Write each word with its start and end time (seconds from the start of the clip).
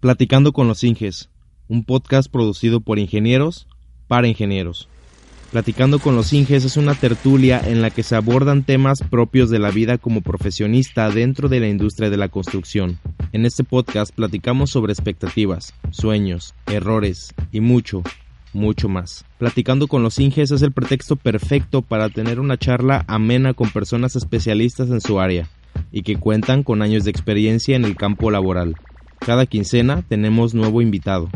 Platicando 0.00 0.54
con 0.54 0.66
los 0.66 0.82
Inges, 0.82 1.28
un 1.68 1.84
podcast 1.84 2.32
producido 2.32 2.80
por 2.80 2.98
ingenieros 2.98 3.68
para 4.08 4.28
ingenieros. 4.28 4.88
Platicando 5.52 5.98
con 5.98 6.16
los 6.16 6.32
Inges 6.32 6.64
es 6.64 6.78
una 6.78 6.94
tertulia 6.94 7.60
en 7.62 7.82
la 7.82 7.90
que 7.90 8.02
se 8.02 8.16
abordan 8.16 8.62
temas 8.62 9.02
propios 9.02 9.50
de 9.50 9.58
la 9.58 9.70
vida 9.70 9.98
como 9.98 10.22
profesionista 10.22 11.10
dentro 11.10 11.50
de 11.50 11.60
la 11.60 11.68
industria 11.68 12.08
de 12.08 12.16
la 12.16 12.30
construcción. 12.30 12.98
En 13.32 13.44
este 13.44 13.62
podcast 13.62 14.14
platicamos 14.14 14.70
sobre 14.70 14.94
expectativas, 14.94 15.74
sueños, 15.90 16.54
errores 16.66 17.34
y 17.52 17.60
mucho, 17.60 18.02
mucho 18.54 18.88
más. 18.88 19.26
Platicando 19.36 19.86
con 19.86 20.02
los 20.02 20.18
Inges 20.18 20.50
es 20.50 20.62
el 20.62 20.72
pretexto 20.72 21.16
perfecto 21.16 21.82
para 21.82 22.08
tener 22.08 22.40
una 22.40 22.56
charla 22.56 23.04
amena 23.06 23.52
con 23.52 23.68
personas 23.68 24.16
especialistas 24.16 24.88
en 24.88 25.02
su 25.02 25.20
área 25.20 25.50
y 25.92 26.04
que 26.04 26.16
cuentan 26.16 26.62
con 26.62 26.80
años 26.80 27.04
de 27.04 27.10
experiencia 27.10 27.76
en 27.76 27.84
el 27.84 27.96
campo 27.96 28.30
laboral. 28.30 28.76
Cada 29.20 29.46
quincena 29.46 30.02
tenemos 30.08 30.54
nuevo 30.54 30.80
invitado. 30.80 31.28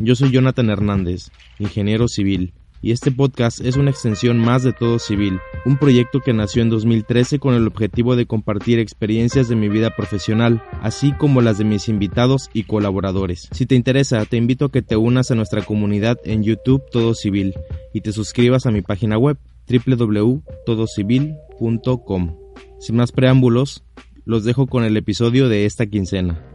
Yo 0.00 0.14
soy 0.14 0.30
Jonathan 0.30 0.70
Hernández, 0.70 1.32
ingeniero 1.58 2.06
civil, 2.06 2.52
y 2.80 2.92
este 2.92 3.10
podcast 3.10 3.60
es 3.60 3.76
una 3.76 3.90
extensión 3.90 4.38
más 4.38 4.62
de 4.62 4.72
Todo 4.72 4.98
Civil, 4.98 5.38
un 5.64 5.76
proyecto 5.76 6.20
que 6.20 6.32
nació 6.32 6.62
en 6.62 6.70
2013 6.70 7.40
con 7.40 7.54
el 7.54 7.66
objetivo 7.66 8.14
de 8.16 8.26
compartir 8.26 8.78
experiencias 8.78 9.48
de 9.48 9.56
mi 9.56 9.68
vida 9.68 9.90
profesional, 9.96 10.62
así 10.82 11.12
como 11.12 11.40
las 11.40 11.58
de 11.58 11.64
mis 11.64 11.88
invitados 11.88 12.48
y 12.52 12.62
colaboradores. 12.64 13.48
Si 13.52 13.66
te 13.66 13.74
interesa, 13.74 14.24
te 14.24 14.36
invito 14.36 14.66
a 14.66 14.72
que 14.72 14.82
te 14.82 14.96
unas 14.96 15.30
a 15.30 15.34
nuestra 15.34 15.62
comunidad 15.62 16.18
en 16.24 16.42
YouTube 16.42 16.82
Todo 16.90 17.14
Civil 17.14 17.54
y 17.92 18.02
te 18.02 18.12
suscribas 18.12 18.66
a 18.66 18.72
mi 18.72 18.82
página 18.82 19.18
web 19.18 19.38
www.todocivil.com. 19.68 22.36
Sin 22.80 22.96
más 22.96 23.12
preámbulos, 23.12 23.84
los 24.24 24.44
dejo 24.44 24.66
con 24.66 24.84
el 24.84 24.96
episodio 24.96 25.48
de 25.48 25.66
esta 25.66 25.86
quincena. 25.86 26.51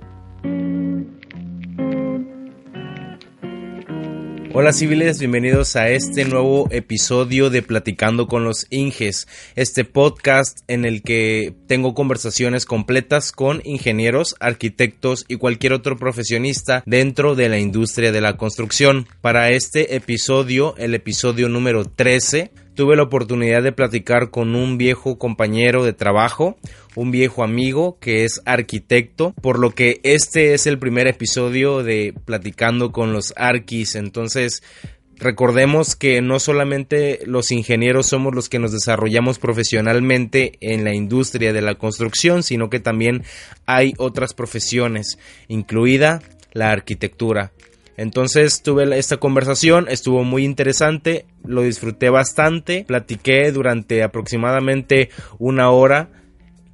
Hola 4.60 4.74
civiles, 4.74 5.20
bienvenidos 5.20 5.76
a 5.76 5.90
este 5.90 6.26
nuevo 6.26 6.68
episodio 6.72 7.52
de 7.52 7.62
Platicando 7.62 8.26
con 8.26 8.44
los 8.44 8.66
Inges, 8.72 9.28
este 9.56 9.86
podcast 9.86 10.62
en 10.68 10.84
el 10.84 11.04
que 11.04 11.54
tengo 11.68 11.94
conversaciones 11.94 12.66
completas 12.66 13.32
con 13.32 13.62
ingenieros, 13.66 14.36
arquitectos 14.40 15.26
y 15.28 15.36
cualquier 15.36 15.74
otro 15.74 15.96
profesionista 15.98 16.82
dentro 16.88 17.36
de 17.36 17.50
la 17.50 17.60
industria 17.60 18.12
de 18.12 18.20
la 18.20 18.36
construcción. 18.36 19.08
Para 19.22 19.52
este 19.52 19.96
episodio, 19.96 20.76
el 20.78 20.96
episodio 20.96 21.50
número 21.50 21.86
13, 21.86 22.50
tuve 22.78 22.96
la 22.96 23.04
oportunidad 23.04 23.64
de 23.64 23.72
platicar 23.72 24.30
con 24.30 24.56
un 24.56 24.78
viejo 24.78 25.18
compañero 25.18 25.84
de 25.84 25.94
trabajo, 25.94 26.58
un 26.96 27.10
viejo 27.10 27.44
amigo 27.44 27.98
que 28.00 28.24
es 28.24 28.40
arquitecto, 28.46 29.34
por 29.42 29.58
lo 29.58 29.72
que 29.72 30.00
este 30.04 30.54
es 30.54 30.68
el 30.68 30.78
primer 30.78 31.08
episodio 31.08 31.82
de 31.82 32.14
Platicando 32.24 32.92
con 32.92 33.14
los 33.14 33.34
Arquis. 33.36 33.96
Entonces, 33.96 34.62
recordemos 35.18 35.96
que 35.96 36.22
no 36.22 36.40
solamente 36.40 37.20
los 37.26 37.52
ingenieros 37.52 38.06
somos 38.06 38.36
los 38.36 38.48
que 38.48 38.60
nos 38.60 38.72
desarrollamos 38.72 39.40
profesionalmente 39.40 40.54
en 40.62 40.84
la 40.84 40.94
industria 40.94 41.54
de 41.54 41.62
la 41.64 41.76
construcción, 41.76 42.44
sino 42.44 42.70
que 42.70 42.80
también 42.80 43.24
hay 43.66 43.94
otras 43.98 44.36
profesiones, 44.36 45.18
incluida 45.48 46.22
la 46.54 46.72
arquitectura. 46.72 47.52
Entonces 47.98 48.62
tuve 48.62 48.98
esta 48.98 49.18
conversación, 49.18 49.88
estuvo 49.90 50.24
muy 50.24 50.46
interesante, 50.46 51.26
lo 51.44 51.64
disfruté 51.64 52.10
bastante, 52.10 52.86
platiqué 52.88 53.52
durante 53.52 54.04
aproximadamente 54.04 55.10
una 55.40 55.72
hora 55.72 56.10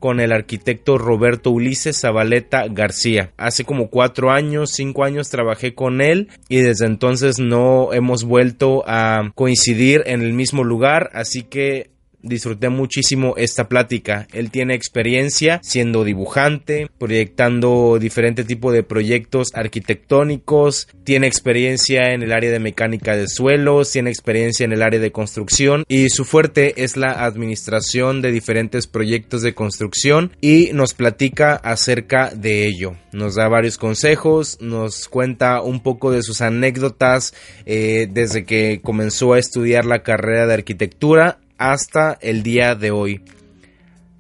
con 0.04 0.20
el 0.20 0.34
arquitecto 0.34 0.98
Roberto 0.98 1.50
Ulises 1.50 2.02
Zabaleta 2.02 2.68
García. 2.68 3.32
Hace 3.38 3.64
como 3.64 3.90
cuatro 3.90 4.32
años, 4.32 4.72
cinco 4.74 5.06
años 5.06 5.30
trabajé 5.30 5.76
con 5.76 6.02
él 6.02 6.28
y 6.50 6.58
desde 6.58 6.88
entonces 6.88 7.40
no 7.40 7.94
hemos 7.94 8.26
vuelto 8.26 8.84
a 8.86 9.32
coincidir 9.34 10.04
en 10.06 10.22
el 10.22 10.34
mismo 10.34 10.66
lugar, 10.66 11.10
así 11.14 11.44
que 11.44 11.93
disfruté 12.24 12.70
muchísimo 12.70 13.36
esta 13.38 13.68
plática. 13.68 14.28
Él 14.34 14.50
tiene 14.50 14.74
experiencia 14.74 15.60
siendo 15.62 16.04
dibujante, 16.04 16.90
proyectando 16.98 17.98
diferente 18.00 18.44
tipo 18.44 18.72
de 18.72 18.84
proyectos 18.84 19.50
arquitectónicos, 19.54 20.88
tiene 21.04 21.28
experiencia 21.28 22.14
en 22.14 22.24
el 22.24 22.32
área 22.32 22.52
de 22.52 22.60
mecánica 22.60 23.16
de 23.16 23.28
suelos, 23.28 23.92
tiene 23.92 24.10
experiencia 24.10 24.64
en 24.64 24.72
el 24.72 24.82
área 24.82 25.00
de 25.00 25.12
construcción 25.12 25.84
y 25.88 26.10
su 26.10 26.26
fuerte 26.26 26.84
es 26.84 26.98
la 26.98 27.26
administración 27.26 28.22
de 28.22 28.32
diferentes 28.32 28.88
proyectos 28.88 29.42
de 29.42 29.54
construcción 29.54 30.32
y 30.42 30.70
nos 30.74 30.94
platica 30.94 31.56
acerca 31.56 32.32
de 32.34 32.66
ello. 32.66 32.96
Nos 33.12 33.36
da 33.36 33.48
varios 33.48 33.78
consejos, 33.78 34.58
nos 34.62 35.08
cuenta 35.08 35.62
un 35.62 35.82
poco 35.82 36.12
de 36.12 36.24
sus 36.24 36.42
anécdotas 36.42 37.34
eh, 37.66 38.08
desde 38.10 38.46
que 38.46 38.80
comenzó 38.82 39.34
a 39.34 39.40
estudiar 39.40 39.86
la 39.86 40.04
carrera 40.04 40.48
de 40.48 40.54
arquitectura 40.54 41.40
hasta 41.64 42.18
el 42.22 42.44
día 42.44 42.76
de 42.76 42.92
hoy. 42.92 43.22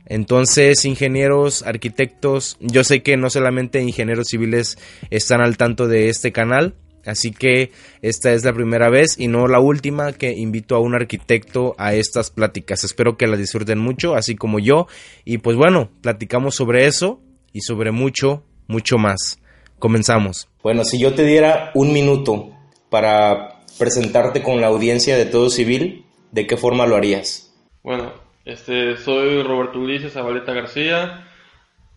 Entonces, 0.05 0.85
ingenieros, 0.85 1.61
arquitectos, 1.63 2.55
yo 2.61 2.85
sé 2.85 3.03
que 3.03 3.17
no 3.17 3.29
solamente 3.29 3.81
ingenieros 3.81 4.27
civiles 4.29 4.77
están 5.09 5.41
al 5.41 5.57
tanto 5.57 5.87
de 5.87 6.07
este 6.07 6.31
canal, 6.31 6.75
así 7.05 7.31
que 7.31 7.71
esta 8.01 8.31
es 8.31 8.45
la 8.45 8.53
primera 8.53 8.89
vez 8.89 9.19
y 9.19 9.27
no 9.27 9.47
la 9.47 9.59
última 9.59 10.13
que 10.13 10.31
invito 10.31 10.77
a 10.77 10.79
un 10.79 10.95
arquitecto 10.95 11.75
a 11.77 11.95
estas 11.95 12.31
pláticas. 12.31 12.85
Espero 12.85 13.17
que 13.17 13.27
las 13.27 13.39
disfruten 13.39 13.79
mucho, 13.79 14.15
así 14.15 14.35
como 14.35 14.59
yo. 14.59 14.87
Y 15.25 15.39
pues 15.39 15.57
bueno, 15.57 15.89
platicamos 16.01 16.55
sobre 16.55 16.85
eso 16.87 17.19
y 17.51 17.59
sobre 17.59 17.91
mucho, 17.91 18.45
mucho 18.67 18.97
más. 18.97 19.39
Comenzamos. 19.79 20.47
Bueno, 20.61 20.85
si 20.85 20.97
yo 20.97 21.13
te 21.13 21.25
diera 21.25 21.71
un 21.75 21.91
minuto 21.91 22.51
para 22.89 23.59
presentarte 23.77 24.41
con 24.41 24.61
la 24.61 24.67
audiencia 24.67 25.17
de 25.17 25.25
todo 25.25 25.49
civil, 25.49 26.05
¿de 26.33 26.47
qué 26.47 26.57
forma 26.57 26.85
lo 26.85 26.95
harías? 26.95 27.53
Bueno, 27.83 28.11
este, 28.43 28.97
soy 28.97 29.43
Roberto 29.43 29.79
Ulises 29.79 30.13
Zabaleta 30.13 30.51
García, 30.51 31.27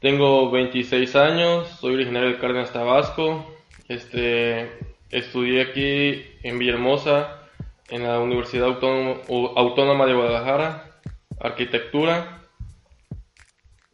tengo 0.01 0.51
26 0.51 1.17
años, 1.17 1.69
soy 1.81 1.95
originario 1.95 2.29
de 2.29 2.39
Cárdenas, 2.39 2.73
Tabasco, 2.73 3.47
este, 3.89 4.71
estudié 5.11 5.63
aquí 5.63 6.23
en 6.43 6.59
Villahermosa, 6.59 7.49
en 7.89 8.03
la 8.03 8.21
Universidad 8.21 8.69
Autónoma, 8.69 10.07
de 10.07 10.15
Guadalajara, 10.15 11.01
arquitectura, 11.41 12.43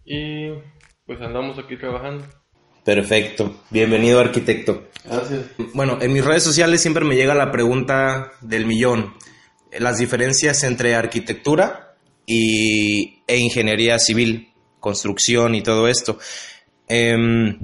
y 0.04 0.50
pues 1.06 1.20
andamos 1.20 1.56
aquí 1.58 1.76
trabajando. 1.76 2.25
Perfecto, 2.84 3.54
bienvenido 3.70 4.19
arquitecto. 4.19 4.88
Gracias. 5.04 5.44
Bueno, 5.72 5.98
en 6.00 6.12
mis 6.12 6.25
redes 6.25 6.42
sociales 6.42 6.82
siempre 6.82 7.04
me 7.04 7.14
llega 7.14 7.34
la 7.34 7.52
pregunta 7.52 8.32
del 8.41 8.66
millón 8.66 9.14
las 9.78 9.98
diferencias 9.98 10.62
entre 10.64 10.94
arquitectura 10.94 11.94
y, 12.26 13.22
e 13.26 13.38
ingeniería 13.38 13.98
civil, 13.98 14.52
construcción 14.80 15.54
y 15.54 15.62
todo 15.62 15.88
esto. 15.88 16.18
Em, 16.88 17.58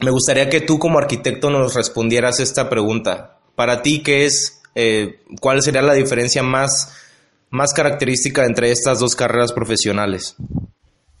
me 0.00 0.10
gustaría 0.10 0.48
que 0.48 0.60
tú 0.60 0.78
como 0.78 0.98
arquitecto 0.98 1.50
nos 1.50 1.74
respondieras 1.74 2.40
esta 2.40 2.68
pregunta. 2.68 3.38
Para 3.54 3.82
ti, 3.82 4.02
¿qué 4.02 4.24
es, 4.24 4.62
eh, 4.74 5.20
cuál 5.40 5.62
sería 5.62 5.82
la 5.82 5.94
diferencia 5.94 6.42
más, 6.42 6.96
más 7.50 7.72
característica 7.72 8.44
entre 8.44 8.70
estas 8.70 9.00
dos 9.00 9.14
carreras 9.14 9.52
profesionales? 9.52 10.36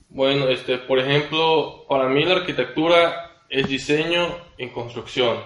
Bueno, 0.08 0.48
este, 0.48 0.78
por 0.78 0.98
ejemplo, 0.98 1.86
para 1.88 2.08
mí 2.08 2.24
la 2.24 2.36
arquitectura 2.36 3.32
es 3.48 3.68
diseño 3.68 4.36
en 4.58 4.70
construcción. 4.70 5.38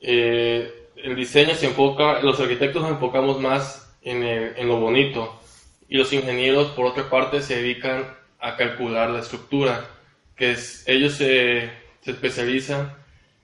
Eh, 0.00 0.81
el 1.02 1.16
diseño 1.16 1.54
se 1.54 1.66
enfoca, 1.66 2.20
los 2.20 2.38
arquitectos 2.40 2.82
nos 2.82 2.92
enfocamos 2.92 3.40
más 3.40 3.94
en, 4.02 4.68
lo 4.68 4.78
bonito 4.78 5.40
y 5.88 5.96
los 5.96 6.12
ingenieros, 6.12 6.68
por 6.68 6.86
otra 6.86 7.10
parte, 7.10 7.42
se 7.42 7.56
dedican 7.56 8.06
a 8.40 8.56
calcular 8.56 9.10
la 9.10 9.20
estructura, 9.20 9.88
que 10.36 10.52
es, 10.52 10.84
ellos 10.86 11.14
se, 11.14 11.70
especializan 12.04 12.94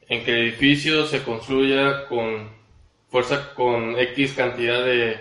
en 0.08 0.24
que 0.24 0.32
el 0.32 0.48
edificio 0.48 1.06
se 1.06 1.22
construya 1.22 2.06
con 2.08 2.50
fuerza, 3.08 3.54
con 3.54 3.98
X 3.98 4.32
cantidad 4.32 4.84
de, 4.84 5.18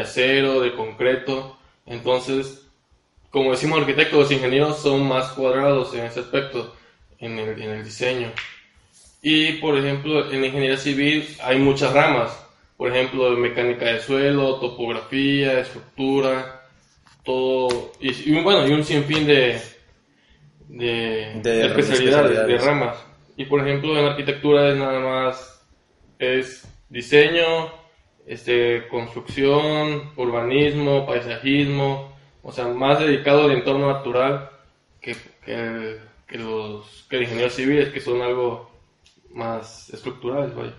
acero, 0.00 0.60
de 0.60 0.74
concreto. 0.74 1.58
Entonces, 1.84 2.66
como 3.30 3.50
decimos 3.50 3.80
arquitectos, 3.80 4.18
los 4.18 4.32
ingenieros 4.32 4.80
son 4.80 5.06
más 5.06 5.32
cuadrados 5.32 5.94
en 5.94 6.04
ese 6.04 6.20
aspecto, 6.20 6.76
en 7.18 7.38
el 7.38 7.84
diseño. 7.84 8.32
Y, 9.22 9.52
por 9.54 9.76
ejemplo, 9.76 10.30
en 10.30 10.44
ingeniería 10.44 10.76
civil 10.76 11.26
hay 11.42 11.58
muchas 11.58 11.92
ramas. 11.92 12.44
Por 12.76 12.94
ejemplo, 12.94 13.30
mecánica 13.36 13.86
de 13.86 14.00
suelo, 14.00 14.60
topografía, 14.60 15.60
estructura, 15.60 16.62
todo. 17.24 17.92
Y, 18.00 18.40
bueno, 18.40 18.66
y 18.66 18.70
un 18.70 18.84
sinfín 18.84 19.26
de, 19.26 19.60
de, 20.68 21.66
especialidades, 21.66 22.46
de 22.46 22.58
ramas. 22.58 22.96
Y, 23.36 23.44
por 23.46 23.66
ejemplo, 23.66 23.98
en 23.98 24.06
arquitectura 24.06 24.70
es 24.70 24.76
nada 24.76 25.00
más 25.00 25.58
es 26.18 26.68
diseño, 26.88 27.72
este, 28.26 28.86
construcción, 28.88 30.12
urbanismo, 30.16 31.06
paisajismo, 31.06 32.16
o 32.42 32.52
sea, 32.52 32.66
más 32.68 33.00
dedicado 33.00 33.44
al 33.44 33.52
entorno 33.52 33.92
natural 33.92 34.50
que, 35.00 35.16
que, 35.44 35.98
que 36.26 36.38
los 36.38 37.06
que 37.08 37.22
ingenieros 37.22 37.54
civiles, 37.54 37.88
que 37.90 38.00
son 38.00 38.20
algo 38.22 38.70
más 39.30 39.90
estructurales, 39.90 40.54
vaya. 40.54 40.74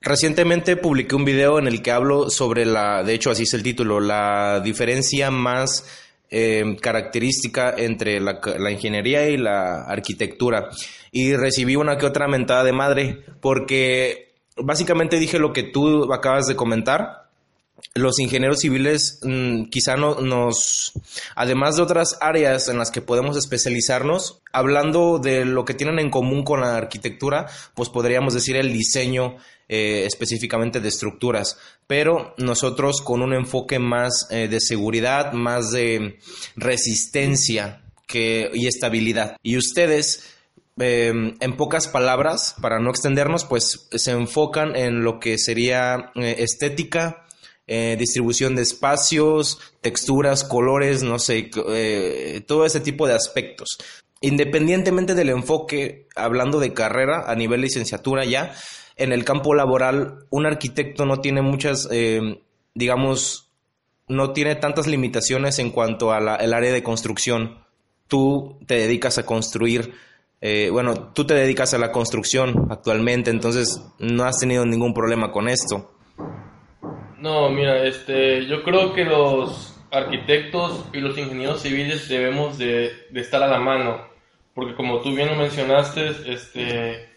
Recientemente 0.00 0.76
publiqué 0.76 1.16
un 1.16 1.24
video 1.24 1.58
en 1.58 1.66
el 1.66 1.82
que 1.82 1.90
hablo 1.90 2.30
sobre 2.30 2.64
la, 2.64 3.02
de 3.02 3.14
hecho 3.14 3.30
así 3.30 3.42
es 3.42 3.54
el 3.54 3.62
título, 3.62 3.98
la 3.98 4.60
diferencia 4.60 5.30
más 5.30 5.84
eh, 6.30 6.76
característica 6.80 7.74
entre 7.76 8.20
la, 8.20 8.40
ingeniería 8.70 9.28
y 9.28 9.36
la 9.36 9.82
arquitectura. 9.82 10.68
Y 11.10 11.34
recibí 11.34 11.76
una 11.76 11.96
que 11.96 12.06
otra 12.06 12.28
mentada 12.28 12.62
de 12.62 12.72
madre 12.72 13.24
porque 13.40 14.34
básicamente 14.56 15.18
dije 15.18 15.38
lo 15.38 15.52
que 15.52 15.62
tú 15.62 16.12
acabas 16.12 16.46
de 16.46 16.56
comentar 16.56 17.25
los 17.94 18.18
ingenieros 18.18 18.60
civiles 18.60 19.20
mm, 19.22 19.64
quizá 19.64 19.96
no, 19.96 20.20
nos, 20.20 20.92
además 21.34 21.76
de 21.76 21.82
otras 21.82 22.18
áreas 22.20 22.68
en 22.68 22.78
las 22.78 22.90
que 22.90 23.02
podemos 23.02 23.36
especializarnos, 23.36 24.40
hablando 24.52 25.18
de 25.18 25.44
lo 25.44 25.64
que 25.64 25.74
tienen 25.74 25.98
en 25.98 26.10
común 26.10 26.42
con 26.42 26.60
la 26.60 26.76
arquitectura, 26.76 27.46
pues 27.74 27.88
podríamos 27.88 28.34
decir 28.34 28.56
el 28.56 28.72
diseño 28.72 29.36
eh, 29.68 30.04
específicamente 30.06 30.80
de 30.80 30.88
estructuras, 30.88 31.58
pero 31.86 32.34
nosotros 32.38 33.00
con 33.02 33.22
un 33.22 33.34
enfoque 33.34 33.78
más 33.78 34.26
eh, 34.30 34.48
de 34.48 34.60
seguridad, 34.60 35.32
más 35.32 35.70
de 35.70 36.18
resistencia 36.54 37.82
que, 38.06 38.50
y 38.52 38.66
estabilidad. 38.66 39.36
Y 39.42 39.56
ustedes... 39.56 40.32
Em, 40.78 41.36
en 41.40 41.56
pocas 41.56 41.88
palabras, 41.88 42.54
para 42.60 42.78
no 42.78 42.90
extendernos, 42.90 43.46
pues 43.46 43.88
se 43.90 44.10
enfocan 44.10 44.76
en 44.76 45.04
lo 45.04 45.20
que 45.20 45.38
sería 45.38 46.12
eh, 46.16 46.36
estética, 46.40 47.25
eh, 47.68 47.96
distribución 47.98 48.54
de 48.54 48.62
espacios, 48.62 49.58
texturas, 49.80 50.44
colores, 50.44 51.02
no 51.02 51.18
sé, 51.18 51.50
eh, 51.68 52.40
todo 52.46 52.64
ese 52.64 52.78
tipo 52.78 53.08
de 53.08 53.14
aspectos. 53.14 53.78
Independientemente 54.20 55.16
del 55.16 55.30
enfoque, 55.30 56.06
hablando 56.14 56.60
de 56.60 56.72
carrera 56.72 57.24
a 57.26 57.34
nivel 57.34 57.62
licenciatura 57.62 58.24
ya, 58.24 58.54
en 58.94 59.12
el 59.12 59.24
campo 59.24 59.52
laboral, 59.52 60.26
un 60.30 60.46
arquitecto 60.46 61.06
no 61.06 61.20
tiene 61.20 61.42
muchas, 61.42 61.88
eh, 61.90 62.40
digamos, 62.74 63.50
no 64.06 64.32
tiene 64.32 64.54
tantas 64.54 64.86
limitaciones 64.86 65.58
en 65.58 65.70
cuanto 65.70 66.12
al 66.12 66.28
área 66.28 66.72
de 66.72 66.82
construcción. 66.84 67.64
Tú 68.06 68.60
te 68.66 68.74
dedicas 68.74 69.18
a 69.18 69.26
construir 69.26 69.92
bueno, 70.70 71.12
tú 71.12 71.26
te 71.26 71.34
dedicas 71.34 71.74
a 71.74 71.78
la 71.78 71.90
construcción 71.90 72.68
actualmente, 72.70 73.30
entonces 73.30 73.82
no 73.98 74.22
has 74.22 74.38
tenido 74.38 74.64
ningún 74.64 74.94
problema 74.94 75.32
con 75.32 75.48
esto. 75.48 75.95
No, 77.18 77.48
mira, 77.48 77.84
este, 77.84 78.46
yo 78.46 78.62
creo 78.62 78.92
que 78.92 79.04
los 79.04 79.76
arquitectos 79.90 80.84
y 80.92 81.00
los 81.00 81.16
ingenieros 81.16 81.62
civiles 81.62 82.08
debemos 82.08 82.58
de, 82.58 82.92
estar 83.14 83.42
a 83.42 83.48
la 83.48 83.58
mano, 83.58 84.06
porque 84.54 84.74
como 84.74 85.00
tú 85.00 85.14
bien 85.14 85.28
lo 85.28 85.36
mencionaste, 85.36 86.10
este, 86.26 87.08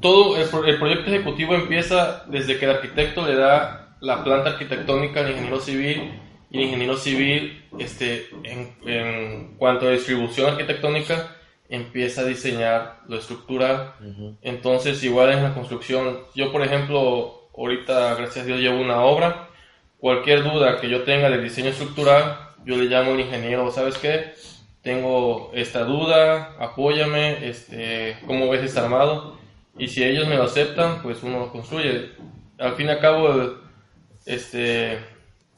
todo 0.00 0.36
el, 0.38 0.48
proyecto 0.78 1.10
ejecutivo 1.10 1.54
empieza 1.54 2.24
desde 2.28 2.58
que 2.58 2.64
el 2.64 2.72
arquitecto 2.72 3.26
le 3.26 3.36
da 3.36 3.96
la 4.00 4.24
planta 4.24 4.50
arquitectónica 4.50 5.20
al 5.20 5.30
ingeniero 5.30 5.60
civil 5.60 6.20
y 6.50 6.58
el 6.58 6.64
ingeniero 6.64 6.96
civil, 6.96 7.64
este, 7.78 8.28
en, 8.44 9.56
cuanto 9.58 9.88
a 9.88 9.90
distribución 9.90 10.50
arquitectónica, 10.50 11.36
empieza 11.68 12.22
a 12.22 12.24
diseñar 12.24 13.00
la 13.08 13.16
estructura. 13.16 13.96
Entonces, 14.40 15.02
igual 15.02 15.32
en 15.32 15.42
la 15.42 15.54
construcción, 15.54 16.20
yo 16.34 16.52
por 16.52 16.62
ejemplo 16.62 17.45
ahorita, 17.56 18.14
gracias 18.16 18.44
a 18.44 18.46
Dios, 18.46 18.60
llevo 18.60 18.80
una 18.80 19.00
obra. 19.00 19.48
Cualquier 19.98 20.42
duda 20.42 20.78
que 20.80 20.88
yo 20.88 21.02
tenga 21.02 21.30
del 21.30 21.42
diseño 21.42 21.70
estructural, 21.70 22.38
yo 22.64 22.76
le 22.76 22.84
llamo 22.84 23.12
al 23.12 23.20
ingeniero, 23.20 23.70
¿sabes 23.70 23.96
qué? 23.98 24.34
Tengo 24.82 25.50
esta 25.54 25.84
duda, 25.84 26.56
apóyame, 26.58 27.48
este, 27.48 28.18
¿cómo 28.26 28.48
ves 28.48 28.62
este 28.62 28.80
armado? 28.80 29.38
Y 29.78 29.88
si 29.88 30.04
ellos 30.04 30.28
me 30.28 30.36
lo 30.36 30.44
aceptan, 30.44 31.02
pues 31.02 31.22
uno 31.22 31.38
lo 31.38 31.52
construye. 31.52 32.12
Al 32.58 32.74
fin 32.74 32.86
y 32.86 32.90
al 32.90 33.00
cabo, 33.00 33.56
este, 34.24 34.98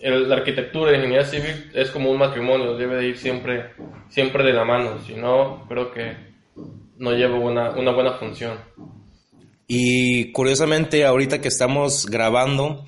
la 0.00 0.36
arquitectura 0.36 0.90
y 0.90 0.92
la 0.92 0.98
ingeniería 0.98 1.26
civil 1.26 1.70
es 1.74 1.90
como 1.90 2.10
un 2.10 2.18
matrimonio, 2.18 2.76
debe 2.76 2.96
de 2.96 3.08
ir 3.08 3.18
siempre, 3.18 3.70
siempre 4.08 4.44
de 4.44 4.52
la 4.52 4.64
mano, 4.64 4.98
si 5.00 5.14
no, 5.14 5.66
creo 5.68 5.92
que 5.92 6.16
no 6.98 7.12
lleva 7.12 7.36
una, 7.38 7.70
una 7.70 7.92
buena 7.92 8.12
función. 8.12 8.58
Y 9.70 10.32
curiosamente, 10.32 11.04
ahorita 11.04 11.42
que 11.42 11.48
estamos 11.48 12.06
grabando 12.06 12.86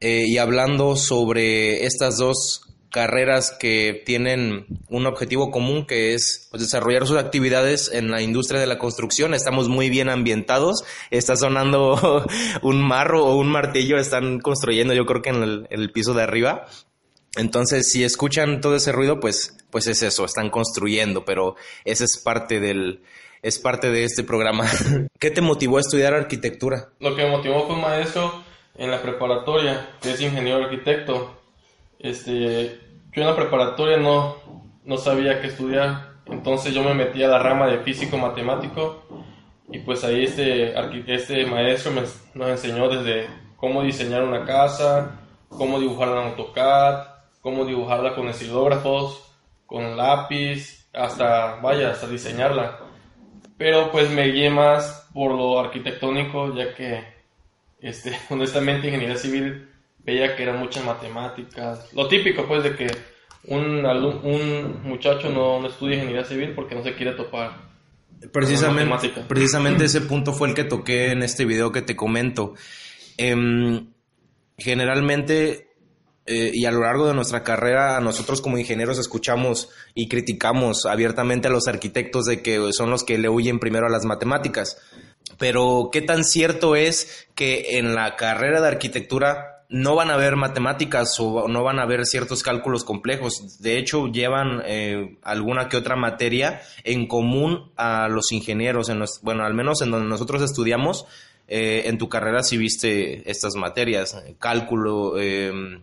eh, 0.00 0.24
y 0.26 0.38
hablando 0.38 0.96
sobre 0.96 1.84
estas 1.84 2.16
dos 2.16 2.62
carreras 2.88 3.54
que 3.58 4.02
tienen 4.06 4.66
un 4.88 5.06
objetivo 5.06 5.50
común 5.50 5.84
que 5.84 6.14
es 6.14 6.48
pues, 6.50 6.62
desarrollar 6.62 7.06
sus 7.06 7.18
actividades 7.18 7.90
en 7.92 8.10
la 8.10 8.22
industria 8.22 8.58
de 8.58 8.66
la 8.66 8.78
construcción. 8.78 9.34
Estamos 9.34 9.68
muy 9.68 9.90
bien 9.90 10.08
ambientados. 10.08 10.84
Está 11.10 11.36
sonando 11.36 12.24
un 12.62 12.80
marro 12.80 13.26
o 13.26 13.36
un 13.36 13.48
martillo. 13.48 13.98
Están 13.98 14.40
construyendo, 14.40 14.94
yo 14.94 15.04
creo 15.04 15.20
que 15.20 15.30
en 15.30 15.42
el, 15.42 15.66
en 15.68 15.80
el, 15.80 15.92
piso 15.92 16.14
de 16.14 16.22
arriba. 16.22 16.64
Entonces, 17.36 17.90
si 17.90 18.02
escuchan 18.02 18.62
todo 18.62 18.76
ese 18.76 18.92
ruido, 18.92 19.20
pues, 19.20 19.58
pues 19.68 19.88
es 19.88 20.02
eso, 20.02 20.24
están 20.24 20.48
construyendo, 20.48 21.24
pero 21.26 21.56
esa 21.84 22.04
es 22.04 22.16
parte 22.16 22.60
del, 22.60 23.02
es 23.44 23.58
parte 23.58 23.90
de 23.90 24.04
este 24.04 24.24
programa. 24.24 24.64
¿Qué 25.20 25.30
te 25.30 25.42
motivó 25.42 25.76
a 25.76 25.80
estudiar 25.80 26.14
arquitectura? 26.14 26.88
Lo 26.98 27.14
que 27.14 27.24
me 27.24 27.30
motivó 27.30 27.66
fue 27.66 27.74
un 27.74 27.82
maestro 27.82 28.42
en 28.74 28.90
la 28.90 29.02
preparatoria, 29.02 29.90
que 30.00 30.12
es 30.12 30.20
ingeniero 30.22 30.64
arquitecto. 30.64 31.42
Este, 31.98 32.80
yo 33.12 33.22
en 33.22 33.26
la 33.26 33.36
preparatoria 33.36 33.98
no, 33.98 34.36
no 34.84 34.96
sabía 34.96 35.42
qué 35.42 35.48
estudiar, 35.48 36.14
entonces 36.24 36.72
yo 36.72 36.82
me 36.82 36.94
metí 36.94 37.22
a 37.22 37.28
la 37.28 37.38
rama 37.38 37.66
de 37.66 37.80
físico 37.80 38.16
matemático 38.16 39.02
y 39.68 39.78
pues 39.80 40.04
ahí 40.04 40.24
este, 40.24 40.74
este 41.06 41.44
maestro 41.44 41.92
nos 41.92 42.48
enseñó 42.48 42.88
desde 42.88 43.28
cómo 43.56 43.82
diseñar 43.82 44.22
una 44.22 44.46
casa, 44.46 45.20
cómo 45.50 45.78
dibujarla 45.78 46.22
en 46.22 46.28
AutoCAD, 46.28 47.08
cómo 47.42 47.66
dibujarla 47.66 48.14
con 48.14 48.26
estilógrafos, 48.28 49.22
con 49.66 49.98
lápiz, 49.98 50.88
hasta, 50.94 51.56
vaya, 51.56 51.90
hasta 51.90 52.06
diseñarla 52.06 52.83
pero 53.56 53.90
pues 53.90 54.10
me 54.10 54.30
guié 54.30 54.50
más 54.50 55.08
por 55.12 55.32
lo 55.32 55.58
arquitectónico, 55.58 56.54
ya 56.54 56.74
que, 56.74 57.04
este, 57.80 58.16
honestamente, 58.30 58.88
ingeniería 58.88 59.16
civil 59.16 59.68
veía 60.04 60.36
que 60.36 60.42
eran 60.42 60.58
muchas 60.58 60.84
matemáticas. 60.84 61.92
Lo 61.92 62.08
típico, 62.08 62.46
pues, 62.46 62.64
de 62.64 62.76
que 62.76 62.86
un, 63.46 63.84
un 63.84 64.82
muchacho 64.82 65.30
no, 65.30 65.60
no 65.60 65.68
estudia 65.68 65.96
ingeniería 65.96 66.24
civil 66.24 66.52
porque 66.54 66.74
no 66.74 66.82
se 66.82 66.94
quiere 66.94 67.12
topar. 67.12 67.74
Precisamente, 68.32 69.10
precisamente 69.28 69.84
ese 69.86 70.00
punto 70.00 70.32
fue 70.32 70.48
el 70.48 70.54
que 70.54 70.64
toqué 70.64 71.12
en 71.12 71.22
este 71.22 71.44
video 71.44 71.72
que 71.72 71.82
te 71.82 71.96
comento. 71.96 72.54
Em, 73.16 73.88
generalmente 74.56 75.73
eh, 76.26 76.50
y 76.54 76.64
a 76.64 76.70
lo 76.70 76.80
largo 76.80 77.06
de 77.06 77.14
nuestra 77.14 77.42
carrera 77.42 78.00
nosotros 78.00 78.40
como 78.40 78.58
ingenieros 78.58 78.98
escuchamos 78.98 79.68
y 79.94 80.08
criticamos 80.08 80.86
abiertamente 80.86 81.48
a 81.48 81.50
los 81.50 81.68
arquitectos 81.68 82.24
de 82.24 82.40
que 82.40 82.72
son 82.72 82.90
los 82.90 83.04
que 83.04 83.18
le 83.18 83.28
huyen 83.28 83.58
primero 83.58 83.86
a 83.86 83.90
las 83.90 84.04
matemáticas. 84.04 84.78
Pero 85.38 85.90
¿qué 85.92 86.00
tan 86.00 86.24
cierto 86.24 86.76
es 86.76 87.28
que 87.34 87.78
en 87.78 87.94
la 87.94 88.16
carrera 88.16 88.60
de 88.60 88.68
arquitectura 88.68 89.64
no 89.68 89.94
van 89.94 90.10
a 90.10 90.14
haber 90.14 90.36
matemáticas 90.36 91.16
o 91.18 91.48
no 91.48 91.62
van 91.64 91.78
a 91.78 91.82
haber 91.82 92.06
ciertos 92.06 92.42
cálculos 92.42 92.84
complejos? 92.84 93.58
De 93.60 93.78
hecho, 93.78 94.06
llevan 94.06 94.62
eh, 94.64 95.18
alguna 95.22 95.68
que 95.68 95.76
otra 95.76 95.96
materia 95.96 96.62
en 96.84 97.06
común 97.06 97.72
a 97.76 98.08
los 98.08 98.32
ingenieros. 98.32 98.88
En 98.88 99.02
bueno, 99.22 99.44
al 99.44 99.54
menos 99.54 99.82
en 99.82 99.90
donde 99.90 100.08
nosotros 100.08 100.42
estudiamos, 100.42 101.06
eh, 101.48 101.82
en 101.86 101.98
tu 101.98 102.08
carrera 102.08 102.42
sí 102.42 102.56
viste 102.56 103.28
estas 103.30 103.54
materias, 103.56 104.16
cálculo, 104.38 105.18
em, 105.18 105.82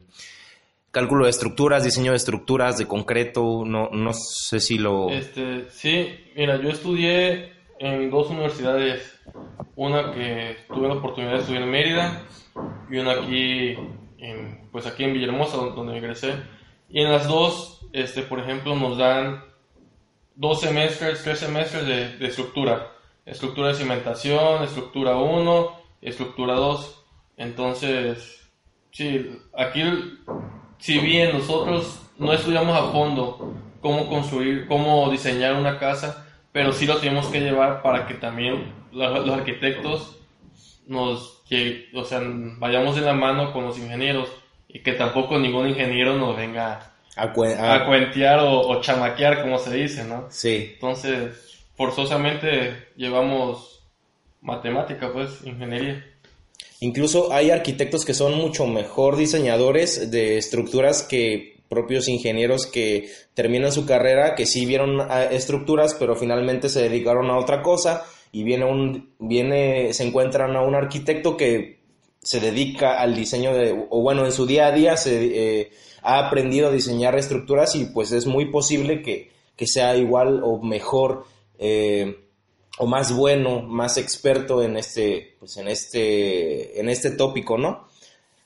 cálculo 0.92 1.26
de 1.26 1.32
estructuras, 1.32 1.84
diseño 1.84 2.12
de 2.12 2.18
estructuras, 2.18 2.78
de 2.78 2.88
concreto, 2.88 3.64
no, 3.66 3.90
no 3.92 4.12
sé 4.14 4.60
si 4.60 4.78
lo... 4.78 5.10
Este, 5.10 5.70
sí, 5.70 6.10
mira, 6.36 6.62
yo 6.62 6.70
estudié 6.70 7.54
en 7.80 8.12
dos 8.12 8.30
universidades, 8.30 9.20
una 9.76 10.12
que 10.12 10.58
tuve 10.68 10.88
la 10.88 10.96
oportunidad 10.96 11.34
de 11.34 11.40
estudiar 11.40 11.64
en 11.64 11.72
Mérida 11.72 12.24
y 12.90 12.98
una 12.98 13.14
aquí, 13.14 13.76
en, 14.18 14.68
pues 14.72 14.86
aquí 14.86 15.06
en 15.06 15.14
Villahermosa, 15.14 15.58
donde 15.58 15.98
ingresé. 15.98 16.36
Y 16.90 17.02
en 17.02 17.12
las 17.12 17.28
dos, 17.28 17.88
este, 17.94 18.22
por 18.22 18.40
ejemplo, 18.40 18.76
nos 18.76 18.98
dan 18.98 19.44
dos 20.36 20.60
semestres, 20.60 21.24
tres 21.24 21.40
semestres 21.40 21.88
de, 21.88 22.18
de 22.18 22.28
estructura. 22.28 22.92
Estructura 23.26 23.70
de 23.70 23.76
cimentación, 23.76 24.64
estructura 24.64 25.16
1, 25.16 25.72
estructura 26.02 26.56
2. 26.56 27.06
Entonces, 27.38 28.52
sí, 28.92 29.40
aquí 29.58 29.84
si 30.82 30.98
bien 30.98 31.32
nosotros 31.32 32.02
no 32.18 32.34
estudiamos 32.34 32.76
a 32.76 32.92
fondo 32.92 33.56
cómo 33.82 34.10
construir, 34.10 34.68
cómo 34.68 35.10
diseñar 35.12 35.54
una 35.54 35.78
casa, 35.78 36.26
pero 36.52 36.74
sí 36.74 36.88
lo 36.88 36.98
tenemos 36.98 37.28
que 37.28 37.40
llevar 37.40 37.84
para 37.84 38.08
que 38.08 38.16
también 38.16 38.74
los, 38.92 39.30
arquitectos 39.30 40.18
nos, 40.88 41.44
o 41.94 42.04
sea, 42.04 42.22
vayamos 42.58 42.96
de 42.96 43.02
la 43.02 43.14
mano 43.14 43.54
con 43.54 43.64
los 43.64 43.78
ingenieros 43.78 44.30
y 44.68 44.80
que 44.80 44.94
tampoco 44.94 45.38
ningún 45.38 45.70
ingeniero 45.70 46.18
nos 46.18 46.36
venga 46.36 46.94
a, 47.16 47.32
cuentear 47.32 48.40
o, 48.42 48.82
chamaquear, 48.82 49.44
como 49.44 49.60
se 49.60 49.76
dice, 49.76 50.04
¿no? 50.04 50.26
Sí. 50.32 50.72
Entonces, 50.74 51.64
forzosamente 51.76 52.88
llevamos 52.96 53.84
matemática, 54.42 55.14
pues, 55.14 55.46
ingeniería. 55.46 56.11
Incluso 56.82 57.32
hay 57.32 57.52
arquitectos 57.52 58.06
que 58.06 58.16
son 58.16 58.36
mucho 58.36 58.66
mejor 58.66 59.16
diseñadores 59.16 60.10
de 60.10 60.40
estructuras 60.40 61.04
que 61.04 61.62
propios 61.70 62.10
ingenieros 62.10 62.66
que 62.66 63.10
terminan 63.36 63.72
su 63.72 63.86
carrera, 63.86 64.34
que 64.34 64.48
sí 64.48 64.66
vieron 64.66 65.00
ah, 65.00 65.24
estructuras, 65.26 65.94
pero 65.94 66.16
finalmente 66.16 66.70
se 66.70 66.82
dedicaron 66.82 67.30
a 67.30 67.38
otra 67.38 67.62
cosa 67.62 68.04
y 68.32 68.44
viene 68.44 68.66
un 68.66 69.14
viene 69.20 69.94
se 69.94 70.08
encuentran 70.08 70.56
a 70.56 70.64
un 70.64 70.74
arquitecto 70.74 71.38
que 71.38 71.82
se 72.24 72.40
dedica 72.40 73.00
al 73.00 73.16
diseño 73.16 73.54
de 73.54 73.88
o 73.90 74.02
bueno 74.02 74.26
en 74.26 74.32
su 74.32 74.48
día 74.48 74.68
a 74.68 74.72
día 74.72 74.98
se 74.98 75.60
eh, 75.60 75.72
ha 76.02 76.28
aprendido 76.28 76.70
a 76.70 76.72
diseñar 76.72 77.16
estructuras 77.16 77.76
y 77.76 77.86
pues 77.86 78.12
es 78.12 78.26
muy 78.26 78.46
posible 78.52 79.04
que, 79.04 79.30
que 79.56 79.68
sea 79.68 79.96
igual 79.96 80.42
o 80.44 80.62
mejor 80.64 81.26
eh, 81.60 82.21
o 82.78 82.86
más 82.86 83.16
bueno, 83.16 83.62
más 83.62 83.98
experto 83.98 84.64
en 84.64 84.78
este, 84.78 85.36
pues 85.40 85.58
en 85.58 85.68
este, 85.68 86.80
en 86.80 86.90
este 86.90 87.12
tópico, 87.12 87.58
¿no? 87.58 87.88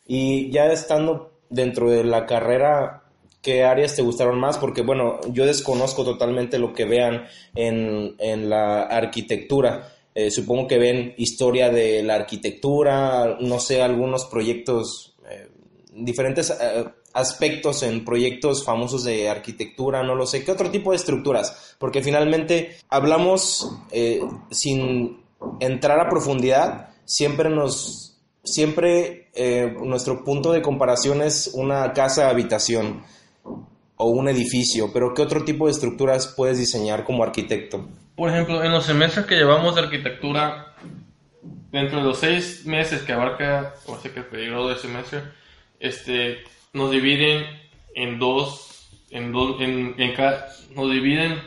Y 0.06 0.52
ya 0.52 0.72
estando 0.72 1.32
dentro 1.50 1.90
de 1.90 2.04
la 2.04 2.26
carrera, 2.26 3.04
¿qué 3.42 3.64
áreas 3.64 3.96
te 3.96 4.02
gustaron 4.02 4.40
más? 4.40 4.58
Porque, 4.58 4.82
bueno, 4.82 5.20
yo 5.32 5.46
desconozco 5.46 6.04
totalmente 6.04 6.60
lo 6.60 6.74
que 6.74 6.86
vean 6.86 7.26
en, 7.56 8.16
en 8.20 8.50
la 8.50 8.84
arquitectura. 8.84 9.92
Eh, 10.14 10.32
supongo 10.32 10.68
que 10.68 10.78
ven 10.78 11.14
historia 11.18 11.70
de 11.70 12.02
la 12.02 12.16
arquitectura, 12.16 13.38
no 13.40 13.60
sé, 13.60 13.82
algunos 13.82 14.26
proyectos, 14.26 15.16
eh, 15.30 15.50
diferentes 15.92 16.50
eh, 16.52 16.86
aspectos 17.16 17.82
en 17.82 18.04
proyectos 18.04 18.66
famosos 18.66 19.06
de 19.06 19.30
arquitectura, 19.30 20.04
no 20.04 20.16
lo 20.16 20.28
sé, 20.28 20.44
qué 20.44 20.52
otro 20.52 20.70
tipo 20.70 20.92
de 20.92 20.98
estructuras, 20.98 21.76
porque 21.80 22.04
finalmente 22.04 22.76
hablamos 22.90 23.72
eh, 23.92 24.22
sin 24.52 25.24
entrar 25.62 26.00
a 26.02 26.10
profundidad, 26.10 26.90
siempre 27.06 27.50
nos, 27.50 28.18
siempre 28.44 29.30
eh, 29.34 29.74
nuestro 29.82 30.26
punto 30.26 30.52
de 30.52 30.62
comparación 30.62 31.22
es 31.22 31.52
una 31.54 31.94
casa 31.94 32.30
habitación 32.30 33.04
o 33.96 34.10
un 34.10 34.28
edificio, 34.28 34.92
pero 34.92 35.14
¿qué 35.14 35.22
otro 35.22 35.46
tipo 35.46 35.68
de 35.68 35.72
estructuras 35.72 36.28
puedes 36.28 36.58
diseñar 36.58 37.06
como 37.06 37.24
arquitecto? 37.24 37.88
Por 38.18 38.30
ejemplo, 38.30 38.62
en 38.62 38.74
los 38.74 38.86
semestres 38.86 39.26
que 39.26 39.36
llevamos 39.36 39.76
de 39.76 39.84
arquitectura, 39.84 40.76
dentro 41.72 42.00
de 42.00 42.04
los 42.04 42.20
seis 42.20 42.66
meses 42.66 43.04
que 43.04 43.14
abarca, 43.14 43.76
o 43.86 43.98
sea 43.98 44.14
que 44.14 44.20
el 44.20 44.26
periodo 44.26 44.68
de 44.68 44.76
semestre, 44.76 45.22
este, 45.80 46.40
nos 46.76 46.92
dividen 46.92 47.46
en 47.96 48.20
dos, 48.20 48.90
en 49.10 49.32
dos, 49.32 49.62
en, 49.62 49.96
en 49.98 50.14
cada, 50.14 50.50
nos 50.76 50.92
dividen 50.92 51.42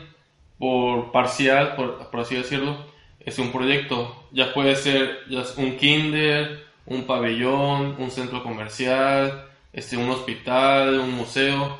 por 0.57 1.11
parcial, 1.11 1.75
por, 1.75 2.09
por, 2.09 2.19
así 2.19 2.35
decirlo, 2.35 2.75
es 3.19 3.37
un 3.37 3.51
proyecto. 3.51 4.27
Ya 4.31 4.53
puede 4.53 4.75
ser 4.75 5.19
ya 5.29 5.43
un 5.57 5.77
kinder, 5.77 6.65
un 6.87 7.03
pabellón, 7.03 7.95
un 7.99 8.09
centro 8.09 8.41
comercial, 8.43 9.45
este, 9.71 9.97
un 9.97 10.09
hospital, 10.09 10.99
un 10.99 11.13
museo. 11.13 11.79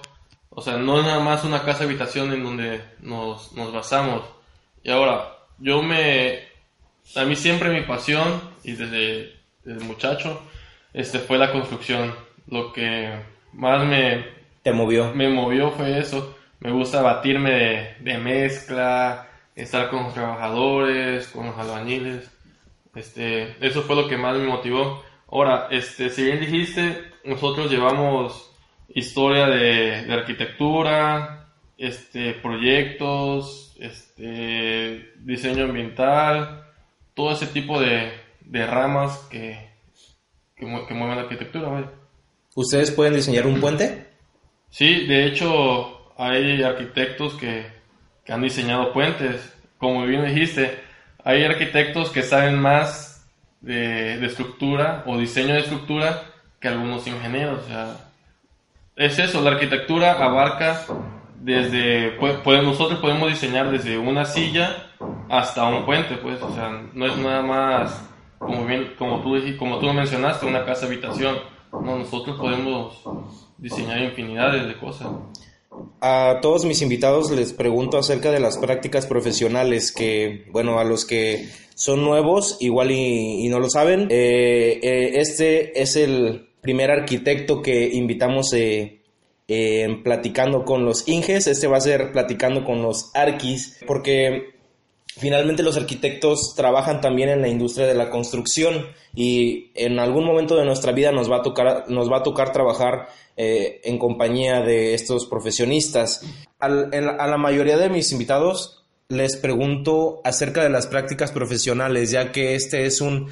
O 0.51 0.61
sea, 0.61 0.77
no 0.77 0.99
es 0.99 1.05
nada 1.05 1.19
más 1.19 1.43
una 1.43 1.63
casa 1.63 1.85
habitación 1.85 2.31
en 2.31 2.43
donde 2.43 2.81
nos, 2.99 3.51
nos 3.53 3.73
basamos. 3.73 4.21
Y 4.83 4.91
ahora, 4.91 5.37
yo 5.57 5.81
me, 5.81 6.39
a 7.15 7.25
mí 7.25 7.35
siempre 7.35 7.71
mi 7.71 7.81
pasión, 7.81 8.41
y 8.63 8.73
desde, 8.73 9.35
desde 9.63 9.83
muchacho, 9.85 10.39
este, 10.93 11.17
fue 11.17 11.39
la 11.39 11.51
construcción. 11.51 12.13
Lo 12.47 12.73
que 12.73 13.38
más 13.53 13.85
me... 13.85 14.25
¿Te 14.63 14.73
movió? 14.73 15.13
Me 15.13 15.29
movió 15.29 15.71
fue 15.71 15.99
eso. 15.99 16.35
Me 16.59 16.71
gusta 16.71 17.01
batirme 17.01 17.51
de, 17.51 17.95
de 17.99 18.17
mezcla, 18.17 19.29
estar 19.55 19.89
con 19.89 20.03
los 20.03 20.13
trabajadores, 20.13 21.27
con 21.29 21.45
los 21.47 21.57
albañiles. 21.57 22.29
Este, 22.95 23.55
eso 23.65 23.83
fue 23.83 23.95
lo 23.95 24.07
que 24.07 24.17
más 24.17 24.37
me 24.37 24.47
motivó. 24.47 25.03
Ahora, 25.31 25.67
este, 25.71 26.09
si 26.09 26.23
bien 26.23 26.39
dijiste, 26.39 27.11
nosotros 27.23 27.71
llevamos 27.71 28.51
historia 28.89 29.47
de, 29.47 30.03
de 30.05 30.13
arquitectura, 30.13 31.47
este, 31.77 32.33
proyectos, 32.33 33.75
este, 33.79 35.13
diseño 35.19 35.65
ambiental, 35.65 36.65
todo 37.13 37.31
ese 37.31 37.47
tipo 37.47 37.79
de, 37.79 38.11
de 38.41 38.65
ramas 38.65 39.27
que, 39.29 39.69
que, 40.55 40.65
que 40.87 40.93
mueven 40.93 41.15
la 41.15 41.23
arquitectura. 41.23 41.69
¿vale? 41.69 41.87
¿Ustedes 42.55 42.91
pueden 42.91 43.13
diseñar 43.13 43.47
un 43.47 43.59
puente? 43.59 44.07
Sí, 44.69 45.05
de 45.07 45.25
hecho 45.25 46.13
hay 46.17 46.61
arquitectos 46.63 47.33
que, 47.35 47.79
han 48.27 48.41
diseñado 48.41 48.93
puentes. 48.93 49.53
Como 49.79 50.05
bien 50.05 50.25
dijiste, 50.25 50.79
hay 51.23 51.43
arquitectos 51.43 52.11
que 52.11 52.21
saben 52.21 52.59
más 52.59 53.27
de, 53.61 54.17
de, 54.19 54.25
estructura 54.27 55.03
o 55.07 55.17
diseño 55.17 55.55
de 55.55 55.61
estructura 55.61 56.23
que 56.59 56.67
algunos 56.67 57.07
ingenieros. 57.07 57.63
O 57.63 57.67
sea, 57.67 57.97
es 58.95 59.17
eso, 59.17 59.41
la 59.41 59.51
arquitectura 59.51 60.11
abarca 60.13 60.85
desde, 61.39 62.11
pues, 62.19 62.63
nosotros 62.63 62.99
podemos 62.99 63.29
diseñar 63.29 63.71
desde 63.71 63.97
una 63.97 64.25
silla 64.25 64.91
hasta 65.29 65.63
un 65.65 65.85
puente, 65.85 66.17
pues, 66.17 66.41
o 66.41 66.53
sea, 66.53 66.69
no 66.93 67.05
es 67.05 67.17
nada 67.17 67.41
más, 67.41 68.09
como 68.37 68.65
bien, 68.65 68.93
como 68.97 69.21
tú, 69.21 69.37
como 69.57 69.79
tú 69.79 69.93
mencionaste, 69.93 70.45
una 70.45 70.65
casa 70.65 70.85
habitación 70.85 71.37
no, 71.71 71.99
nosotros 71.99 72.37
podemos 72.39 73.03
diseñar 73.57 74.01
infinidades 74.01 74.67
de 74.67 74.77
cosas. 74.77 75.07
A 76.01 76.39
todos 76.41 76.65
mis 76.65 76.81
invitados 76.81 77.31
les 77.31 77.53
pregunto 77.53 77.97
acerca 77.97 78.31
de 78.31 78.39
las 78.39 78.57
prácticas 78.57 79.05
profesionales 79.05 79.91
que, 79.91 80.45
bueno, 80.51 80.79
a 80.79 80.83
los 80.83 81.05
que 81.05 81.47
son 81.75 82.03
nuevos, 82.03 82.57
igual 82.59 82.91
y, 82.91 83.47
no 83.49 83.59
lo 83.59 83.69
saben, 83.69 84.07
eh, 84.09 84.79
eh, 84.81 85.11
este 85.15 85.81
es 85.81 85.95
el 85.95 86.49
primer 86.61 86.91
arquitecto 86.91 87.61
que 87.61 87.87
invitamos 87.93 88.51
eh, 88.53 89.01
en 89.47 90.03
platicando 90.03 90.65
con 90.65 90.85
los 90.85 91.07
Inges, 91.07 91.47
este 91.47 91.67
va 91.67 91.77
a 91.77 91.81
ser 91.81 92.11
platicando 92.11 92.63
con 92.65 92.81
los 92.81 93.11
Arquis, 93.15 93.79
porque 93.87 94.58
finalmente 95.19 95.63
los 95.63 95.77
arquitectos 95.77 96.53
trabajan 96.55 97.01
también 97.01 97.29
en 97.29 97.41
la 97.41 97.47
industria 97.47 97.85
de 97.85 97.93
la 97.93 98.09
construcción 98.09 98.87
y 99.13 99.71
en 99.75 99.99
algún 99.99 100.25
momento 100.25 100.55
de 100.55 100.65
nuestra 100.65 100.91
vida 100.91 101.11
nos 101.11 101.29
va 101.29 101.37
a 101.37 101.41
tocar, 101.41 101.85
nos 101.89 102.11
va 102.11 102.17
a 102.17 102.23
tocar 102.23 102.51
trabajar 102.51 103.07
eh, 103.37 103.81
en 103.83 103.99
compañía 103.99 104.61
de 104.61 104.93
estos 104.93 105.25
profesionistas. 105.25 106.25
A 106.59 106.69
la 106.69 107.37
mayoría 107.37 107.77
de 107.77 107.89
mis 107.89 108.11
invitados 108.11 108.83
les 109.09 109.37
pregunto 109.37 110.21
acerca 110.23 110.63
de 110.63 110.69
las 110.69 110.87
prácticas 110.87 111.31
profesionales, 111.31 112.11
ya 112.11 112.31
que 112.31 112.55
este 112.55 112.85
es 112.85 113.01
un 113.01 113.29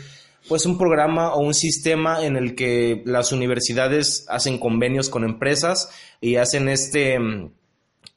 pues 0.48 0.66
un 0.66 0.78
programa 0.78 1.34
o 1.34 1.42
un 1.42 1.54
sistema 1.54 2.26
en 2.26 2.38
el 2.38 2.56
que 2.56 3.02
las 3.06 3.32
universidades 3.32 4.26
hacen 4.30 4.58
convenios 4.58 5.10
con 5.10 5.24
empresas 5.24 5.90
y 6.22 6.38
hacen 6.38 6.70
este 6.70 7.20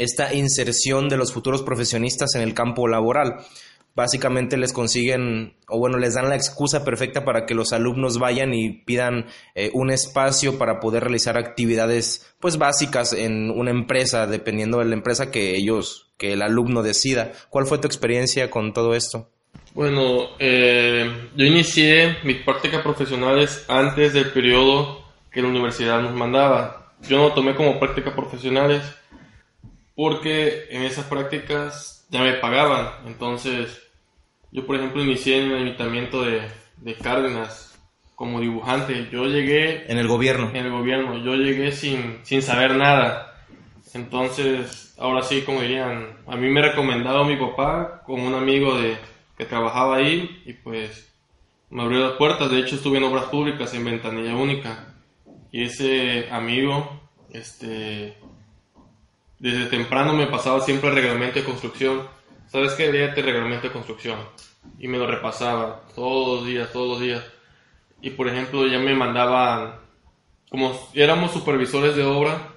esta 0.01 0.35
inserción 0.35 1.11
de 1.11 1.19
los 1.19 1.33
futuros 1.33 1.63
profesionistas 1.63 2.35
en 2.35 2.41
el 2.41 2.55
campo 2.55 2.89
laboral. 2.89 3.37
Básicamente 3.95 4.57
les 4.57 4.73
consiguen, 4.73 5.57
o 5.69 5.79
bueno, 5.79 5.99
les 5.99 6.15
dan 6.15 6.31
la 6.31 6.37
excusa 6.37 6.85
perfecta 6.85 7.23
para 7.25 7.45
que 7.45 7.55
los 7.55 7.75
alumnos 7.75 8.19
vayan 8.19 8.55
y 8.55 8.71
pidan 8.71 9.27
eh, 9.55 9.71
un 9.75 9.91
espacio 9.91 10.57
para 10.57 10.81
poder 10.81 11.03
realizar 11.03 11.37
actividades 11.37 12.35
pues 12.41 12.57
básicas 12.57 13.13
en 13.13 13.51
una 13.51 13.73
empresa, 13.73 14.27
dependiendo 14.27 14.79
de 14.79 14.87
la 14.87 14.95
empresa 14.95 15.31
que 15.31 15.55
ellos, 15.55 16.11
que 16.17 16.33
el 16.33 16.41
alumno 16.41 16.83
decida. 16.83 17.33
¿Cuál 17.51 17.67
fue 17.67 17.79
tu 17.79 17.87
experiencia 17.87 18.49
con 18.49 18.73
todo 18.73 18.95
esto? 18.95 19.29
Bueno, 19.75 20.31
eh, 20.39 21.29
yo 21.37 21.45
inicié 21.45 22.17
mis 22.25 22.39
prácticas 22.39 22.81
profesionales 22.81 23.67
antes 23.69 24.15
del 24.15 24.31
periodo 24.31 25.05
que 25.31 25.43
la 25.43 25.49
universidad 25.49 26.01
nos 26.01 26.15
mandaba. 26.15 26.95
Yo 27.07 27.19
no 27.19 27.33
tomé 27.33 27.55
como 27.55 27.79
prácticas 27.79 28.15
profesionales 28.15 28.83
porque 30.01 30.65
en 30.71 30.85
esas 30.85 31.05
prácticas 31.05 32.07
ya 32.09 32.23
me 32.23 32.33
pagaban. 32.33 32.89
Entonces, 33.07 33.83
yo 34.51 34.65
por 34.65 34.77
ejemplo 34.77 35.05
inicié 35.05 35.43
en 35.43 35.51
el 35.51 35.63
ayuntamiento 35.65 36.23
de, 36.23 36.41
de 36.79 36.95
Cárdenas 36.95 37.79
como 38.15 38.41
dibujante. 38.41 39.11
Yo 39.13 39.27
llegué... 39.27 39.93
En 39.93 39.99
el 39.99 40.09
gobierno. 40.09 40.49
En 40.55 40.65
el 40.65 40.71
gobierno. 40.71 41.19
Yo 41.23 41.35
llegué 41.35 41.71
sin, 41.73 42.21
sin 42.23 42.41
saber 42.41 42.77
nada. 42.77 43.45
Entonces, 43.93 44.95
ahora 44.99 45.23
sí, 45.23 45.43
como 45.43 45.61
dirían, 45.61 46.17
a 46.27 46.35
mí 46.35 46.49
me 46.49 46.63
recomendaba 46.63 47.27
mi 47.27 47.37
papá 47.37 48.03
con 48.07 48.21
un 48.21 48.33
amigo 48.33 48.79
de, 48.79 48.97
que 49.37 49.45
trabajaba 49.45 49.97
ahí 49.97 50.43
y 50.47 50.55
pues 50.55 51.13
me 51.69 51.83
abrió 51.83 51.99
las 51.99 52.17
puertas. 52.17 52.51
De 52.51 52.61
hecho, 52.61 52.77
estuve 52.77 52.97
en 52.97 53.05
obras 53.05 53.27
públicas 53.27 53.75
en 53.75 53.85
Ventanilla 53.85 54.35
Única. 54.35 54.95
Y 55.53 55.65
ese 55.65 56.31
amigo, 56.31 57.03
este, 57.35 58.17
desde 59.41 59.67
temprano 59.67 60.13
me 60.15 60.27
pasaba 60.27 60.61
siempre 60.61 60.91
el 60.91 60.95
reglamento 60.95 61.41
de 61.41 61.45
construcción. 61.45 62.07
¿Sabes 62.47 62.73
qué? 62.75 62.93
Léete 62.93 63.21
el 63.21 63.27
reglamento 63.27 63.67
de 63.67 63.73
construcción. 63.73 64.19
Y 64.79 64.87
me 64.87 64.99
lo 64.99 65.07
repasaba 65.07 65.83
todos 65.95 66.41
los 66.41 66.47
días, 66.47 66.71
todos 66.73 66.89
los 66.91 67.01
días. 67.01 67.25
Y 68.03 68.11
por 68.11 68.29
ejemplo, 68.29 68.67
ya 68.67 68.79
me 68.79 68.95
mandaban, 68.95 69.81
como 70.51 70.79
éramos 70.95 71.33
supervisores 71.33 71.97
de 71.97 72.05
obra, 72.05 72.55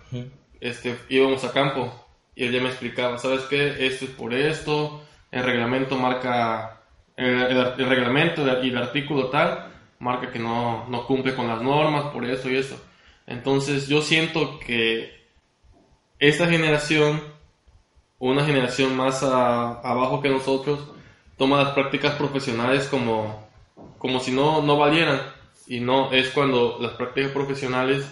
este, 0.60 0.96
íbamos 1.10 1.44
a 1.44 1.52
campo. 1.52 1.92
Y 2.36 2.46
él 2.46 2.52
ya 2.52 2.62
me 2.62 2.70
explicaba, 2.70 3.18
¿sabes 3.18 3.42
qué? 3.44 3.88
Esto 3.88 4.06
es 4.06 4.12
por 4.12 4.34
esto, 4.34 5.04
el 5.32 5.44
reglamento 5.44 5.98
marca 5.98 6.84
el, 7.16 7.90
reglamento 7.90 8.46
y 8.64 8.70
el 8.70 8.78
artículo 8.78 9.28
tal 9.28 9.72
marca 10.00 10.32
que 10.32 10.40
no, 10.40 10.86
no 10.90 11.06
cumple 11.06 11.36
con 11.36 11.48
las 11.48 11.62
normas 11.62 12.06
por 12.06 12.26
eso 12.26 12.50
y 12.50 12.58
eso. 12.58 12.82
Entonces 13.26 13.88
yo 13.88 14.02
siento 14.02 14.60
que 14.60 15.23
esta 16.30 16.48
generación, 16.48 17.22
una 18.18 18.46
generación 18.46 18.96
más 18.96 19.24
abajo 19.24 20.22
que 20.22 20.30
nosotros, 20.30 20.88
toma 21.38 21.62
las 21.62 21.74
prácticas 21.74 22.16
profesionales 22.16 22.88
como, 22.88 23.46
como 23.98 24.22
si 24.22 24.32
no, 24.32 24.62
no 24.62 24.78
valieran. 24.78 25.20
Y 25.68 25.82
no, 25.82 26.14
es 26.14 26.30
cuando 26.30 26.78
las 26.80 26.94
prácticas 26.94 27.32
profesionales 27.32 28.06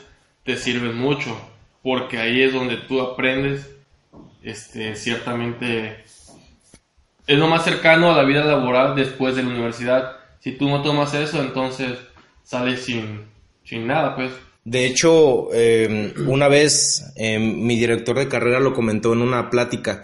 te 0.43 0.57
sirven 0.57 0.97
mucho, 0.97 1.39
porque 1.81 2.17
ahí 2.17 2.41
es 2.41 2.53
donde 2.53 2.77
tú 2.77 2.99
aprendes, 3.01 3.73
este, 4.43 4.95
ciertamente, 4.95 6.03
es 7.25 7.39
lo 7.39 7.47
más 7.47 7.63
cercano 7.63 8.11
a 8.11 8.17
la 8.17 8.23
vida 8.23 8.43
laboral 8.43 8.93
después 8.93 9.37
de 9.37 9.43
la 9.43 9.49
universidad. 9.51 10.17
Si 10.41 10.51
tú 10.51 10.69
no 10.69 10.81
tomas 10.81 11.13
eso, 11.13 11.41
entonces 11.41 11.97
sales 12.43 12.83
sin, 12.83 13.25
sin 13.63 13.87
nada, 13.87 14.17
pues. 14.17 14.33
De 14.63 14.85
hecho, 14.85 15.51
em, 15.53 16.13
una 16.27 16.47
vez 16.47 17.03
em, 17.15 17.65
mi 17.65 17.77
director 17.77 18.17
de 18.17 18.27
carrera 18.27 18.59
lo 18.59 18.73
comentó 18.73 19.13
en 19.13 19.21
una 19.21 19.49
plática 19.49 20.03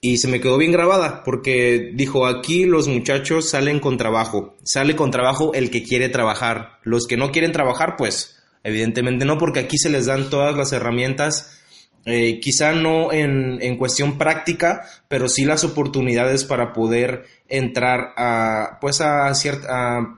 y 0.00 0.18
se 0.18 0.28
me 0.28 0.38
quedó 0.38 0.58
bien 0.58 0.70
grabada 0.70 1.24
porque 1.24 1.90
dijo, 1.94 2.26
aquí 2.26 2.66
los 2.66 2.88
muchachos 2.88 3.48
salen 3.48 3.80
con 3.80 3.96
trabajo, 3.96 4.54
sale 4.62 4.94
con 4.94 5.10
trabajo 5.10 5.54
el 5.54 5.70
que 5.70 5.82
quiere 5.82 6.10
trabajar, 6.10 6.78
los 6.82 7.06
que 7.06 7.16
no 7.16 7.32
quieren 7.32 7.52
trabajar, 7.52 7.96
pues 7.96 8.36
evidentemente 8.62 9.24
no, 9.24 9.38
porque 9.38 9.60
aquí 9.60 9.78
se 9.78 9.88
les 9.88 10.04
dan 10.04 10.28
todas 10.28 10.54
las 10.56 10.72
herramientas, 10.72 11.58
eh, 12.04 12.38
quizá 12.38 12.72
no 12.72 13.12
en, 13.12 13.58
en, 13.62 13.78
cuestión 13.78 14.18
práctica, 14.18 14.86
pero 15.08 15.26
sí 15.26 15.46
las 15.46 15.64
oportunidades 15.64 16.44
para 16.44 16.74
poder 16.74 17.24
entrar 17.48 18.12
a, 18.18 18.76
pues 18.82 19.00
a, 19.00 19.34
cierta, 19.34 20.16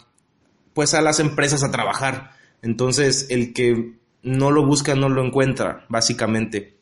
pues 0.75 0.95
a 0.95 1.01
las 1.01 1.21
empresas 1.21 1.63
a 1.63 1.71
trabajar. 1.71 2.36
Entonces, 2.67 3.29
el 3.31 3.53
que 3.55 3.95
no 4.23 4.51
lo 4.51 4.67
busca 4.67 4.95
no 4.97 5.09
lo 5.09 5.25
encuentra, 5.25 5.87
básicamente. 5.89 6.75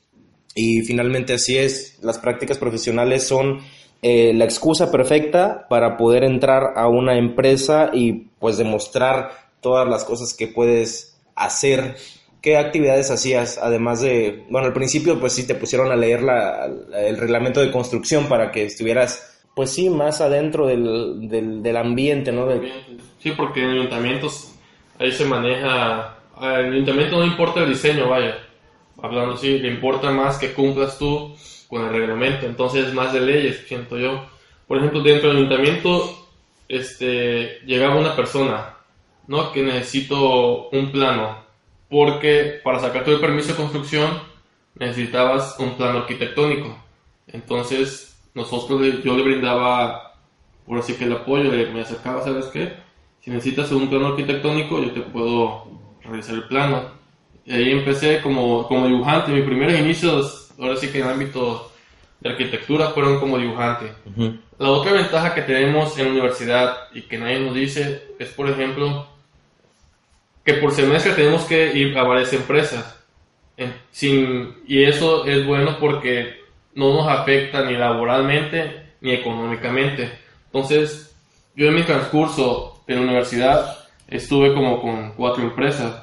Y 0.55 0.81
finalmente 0.81 1.35
así 1.35 1.59
es, 1.59 1.99
las 2.03 2.19
prácticas 2.19 2.59
profesionales 2.59 3.27
son 3.27 3.61
eh, 4.03 4.33
la 4.35 4.45
excusa 4.45 4.91
perfecta 4.91 5.67
para 5.69 5.97
poder 5.97 6.25
entrar 6.25 6.73
a 6.77 6.89
una 6.89 7.19
empresa 7.19 7.91
y 7.93 8.29
pues 8.39 8.57
demostrar 8.57 9.31
todas 9.61 9.87
las 9.87 10.05
cosas 10.05 10.33
que 10.33 10.49
puedes 10.49 11.21
hacer. 11.35 11.97
¿Qué 12.41 12.57
actividades 12.57 13.11
hacías? 13.11 13.59
Además 13.59 14.01
de, 14.01 14.45
bueno, 14.49 14.67
al 14.67 14.73
principio 14.73 15.21
pues 15.21 15.35
sí 15.35 15.47
te 15.47 15.55
pusieron 15.55 15.93
a 15.93 15.97
leer 15.97 16.23
la, 16.23 16.67
el 16.97 17.19
reglamento 17.19 17.61
de 17.61 17.71
construcción 17.71 18.27
para 18.27 18.53
que 18.53 18.65
estuvieras, 18.65 19.43
pues 19.55 19.71
sí, 19.71 19.91
más 19.91 20.23
adentro 20.23 20.67
del, 20.67 21.29
del, 21.29 21.77
ambiente, 21.77 22.33
¿no? 22.33 22.49
Sí, 23.19 23.33
porque 23.33 23.63
en 23.63 23.71
ayuntamientos 23.71 24.54
ahí 24.99 25.13
se 25.13 25.25
maneja, 25.25 26.19
al 26.37 26.73
ayuntamiento 26.73 27.19
no 27.19 27.25
importa 27.25 27.61
el 27.61 27.71
diseño, 27.71 28.09
vaya, 28.09 28.39
hablando 29.03 29.35
así, 29.35 29.59
le 29.59 29.69
importa 29.69 30.11
más 30.11 30.39
que 30.39 30.53
cumplas 30.53 30.99
tú 30.99 31.35
con 31.69 31.83
el 31.83 31.91
reglamento, 31.91 32.47
entonces 32.47 32.87
es 32.87 32.95
más 32.95 33.13
de 33.13 33.21
leyes, 33.21 33.65
siento 33.67 33.99
yo. 33.99 34.27
Por 34.67 34.79
ejemplo, 34.79 35.03
dentro 35.03 35.29
del 35.29 35.39
ayuntamiento 35.39 36.27
este, 36.69 37.61
llegaba 37.67 37.97
una 37.97 38.17
persona, 38.17 38.77
¿no? 39.27 39.53
Que 39.53 39.63
necesito 39.63 40.69
un 40.71 40.91
plano, 40.91 41.45
porque 41.89 42.61
para 42.63 42.81
sacar 42.81 43.05
tu 43.05 43.21
permiso 43.21 43.49
de 43.49 43.57
construcción 43.57 44.11
necesitabas 44.75 45.57
un 45.59 45.77
plano 45.77 46.01
arquitectónico. 46.01 46.77
Entonces, 47.29 48.21
nosotros, 48.35 48.81
yo 49.03 49.17
le 49.17 49.23
brindaba, 49.23 50.15
por 50.67 50.79
así 50.79 50.95
que 50.95 51.05
el 51.05 51.13
apoyo, 51.13 51.51
me 51.51 51.81
acercaba, 51.81 52.23
¿sabes 52.23 52.47
qué? 52.47 52.84
Si 53.25 53.31
necesitas 53.31 53.73
un 53.73 53.89
plano 53.89 54.09
arquitectónico, 54.09 54.83
yo 54.83 54.91
te 54.91 55.01
puedo 55.01 55.67
realizar 56.03 56.35
el 56.35 56.45
plano. 56.45 56.83
Y 57.47 57.55
ahí 57.55 57.71
empecé 57.71 58.21
como, 58.21 58.69
como 58.69 58.87
dibujante. 58.87 59.33
Mis 59.33 59.45
primeros 59.45 59.79
inicios, 59.79 60.53
ahora 60.59 60.77
sí 60.77 60.89
que 60.89 60.99
en 60.99 61.07
el 61.07 61.13
ámbito 61.13 61.73
de 62.21 62.31
arquitectura, 62.31 62.91
fueron 62.91 63.19
como 63.21 63.39
dibujante. 63.39 63.93
La 64.59 64.69
otra 64.71 64.93
ventaja 64.93 65.35
que 65.35 65.41
tenemos 65.41 65.99
en 65.99 66.05
la 66.05 66.11
universidad 66.11 66.77
y 66.93 67.03
que 67.03 67.17
nadie 67.17 67.41
nos 67.41 67.55
dice 67.55 68.09
es, 68.19 68.29
por 68.29 68.51
ejemplo, 68.51 69.07
que 70.45 70.55
por 70.55 70.73
semestre 70.73 71.15
tenemos 71.15 71.45
que 71.45 71.73
ir 71.75 71.97
a 71.97 72.03
varias 72.05 72.31
empresas. 72.35 73.03
Sin, 73.91 74.55
y 74.67 74.85
eso 74.85 75.25
es 75.25 75.47
bueno 75.47 75.79
porque 75.81 76.43
no 76.75 76.93
nos 76.93 77.09
afecta 77.09 77.65
ni 77.65 77.75
laboralmente 77.75 78.93
ni 79.01 79.13
económicamente. 79.13 80.11
Entonces, 80.47 81.17
yo 81.57 81.69
en 81.69 81.75
mi 81.75 81.85
transcurso 81.85 82.74
en 82.87 82.97
la 82.97 83.03
universidad 83.03 83.79
estuve 84.09 84.55
como 84.55 84.81
con 84.81 85.13
cuatro 85.13 85.43
empresas. 85.43 86.03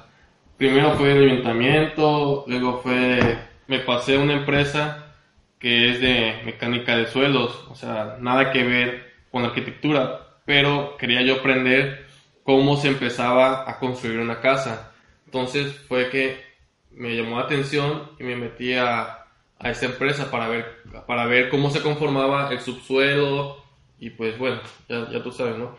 Primero 0.57 0.93
fue 0.93 1.11
el 1.11 1.31
ayuntamiento, 1.31 2.45
luego 2.47 2.81
fue, 2.81 3.37
me 3.67 3.79
pasé 3.79 4.15
a 4.15 4.19
una 4.19 4.33
empresa 4.33 5.13
que 5.59 5.91
es 5.91 6.01
de 6.01 6.41
mecánica 6.45 6.95
de 6.97 7.07
suelos, 7.07 7.65
o 7.69 7.75
sea, 7.75 8.17
nada 8.19 8.51
que 8.51 8.63
ver 8.63 9.13
con 9.31 9.43
arquitectura, 9.43 10.27
pero 10.45 10.97
quería 10.97 11.21
yo 11.21 11.35
aprender 11.35 12.07
cómo 12.43 12.77
se 12.77 12.89
empezaba 12.89 13.69
a 13.69 13.79
construir 13.79 14.19
una 14.19 14.41
casa. 14.41 14.91
Entonces 15.25 15.73
fue 15.87 16.09
que 16.09 16.43
me 16.91 17.15
llamó 17.15 17.37
la 17.37 17.45
atención 17.45 18.11
y 18.19 18.23
me 18.23 18.35
metí 18.35 18.73
a, 18.73 19.25
a 19.59 19.69
esta 19.69 19.85
empresa 19.85 20.29
para 20.31 20.47
ver, 20.47 20.83
para 21.07 21.25
ver 21.25 21.49
cómo 21.49 21.69
se 21.69 21.81
conformaba 21.81 22.51
el 22.51 22.59
subsuelo, 22.59 23.60
y 24.01 24.09
pues 24.09 24.35
bueno, 24.39 24.59
ya, 24.89 25.07
ya 25.11 25.21
tú 25.21 25.31
sabes, 25.31 25.59
¿no? 25.59 25.77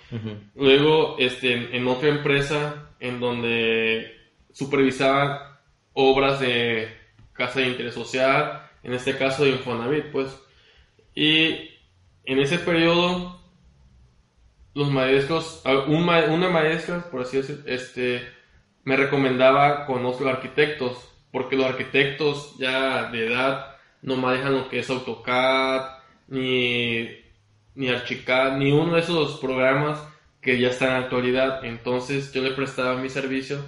Luego, 0.55 1.17
este, 1.19 1.77
en 1.77 1.89
otra 1.89 2.09
empresa 2.09 2.91
en 3.01 3.19
donde 3.19 4.17
supervisaban 4.53 5.41
obras 5.93 6.39
de 6.39 6.89
casa 7.33 7.59
de 7.59 7.71
interés 7.71 7.95
social, 7.95 8.71
en 8.85 8.93
este 8.93 9.19
caso 9.19 9.43
de 9.43 9.51
Infonavit, 9.51 10.13
pues. 10.13 10.41
Y 11.17 11.69
en 12.25 12.39
ese 12.39 12.61
periodo, 12.61 13.41
los 14.75 14.89
maestros, 14.89 15.61
una 15.89 16.49
maestra, 16.49 17.11
por 17.11 17.23
así 17.23 17.39
decirlo, 17.39 17.65
este, 17.67 18.23
me 18.85 18.97
recomendaba 18.97 19.85
con 19.85 20.07
otros 20.07 20.29
arquitectos, 20.29 21.13
porque 21.33 21.57
los 21.57 21.67
arquitectos 21.67 22.57
ya 22.57 23.11
de 23.11 23.27
edad 23.27 23.79
no 24.01 24.15
manejan 24.15 24.55
lo 24.55 24.69
que 24.69 24.79
es 24.79 24.89
AutoCAD, 24.89 26.03
ni 26.29 27.21
ni 27.75 27.89
Archicad, 27.89 28.57
ni 28.57 28.73
uno 28.73 28.95
de 28.95 29.01
esos 29.01 29.39
programas 29.39 30.03
que 30.41 30.59
ya 30.59 30.69
están 30.69 30.89
en 30.89 30.95
la 30.95 31.01
actualidad. 31.01 31.65
Entonces 31.65 32.33
yo 32.33 32.43
le 32.43 32.51
prestaba 32.51 32.97
mi 32.97 33.09
servicio 33.09 33.59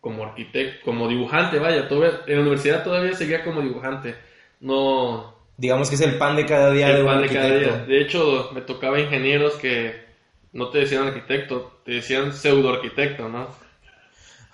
como 0.00 0.24
arquitecto, 0.24 0.84
como 0.84 1.08
dibujante, 1.08 1.58
vaya, 1.58 1.88
en 1.88 2.36
la 2.36 2.40
universidad 2.40 2.84
todavía 2.84 3.14
seguía 3.14 3.44
como 3.44 3.60
dibujante. 3.60 4.16
No... 4.60 5.34
Digamos 5.56 5.88
que 5.88 5.94
es 5.94 6.00
el 6.00 6.18
pan 6.18 6.34
de 6.34 6.44
cada 6.44 6.72
día 6.72 6.88
de 6.88 7.04
pan 7.04 7.22
de 7.22 7.28
cada 7.28 7.56
día. 7.56 7.84
De 7.86 8.00
hecho, 8.00 8.50
me 8.52 8.62
tocaba 8.62 8.98
ingenieros 8.98 9.54
que 9.54 10.04
no 10.52 10.70
te 10.70 10.78
decían 10.78 11.06
arquitecto, 11.06 11.80
te 11.84 11.92
decían 11.92 12.32
pseudo 12.32 12.70
arquitecto, 12.70 13.28
¿no? 13.28 13.48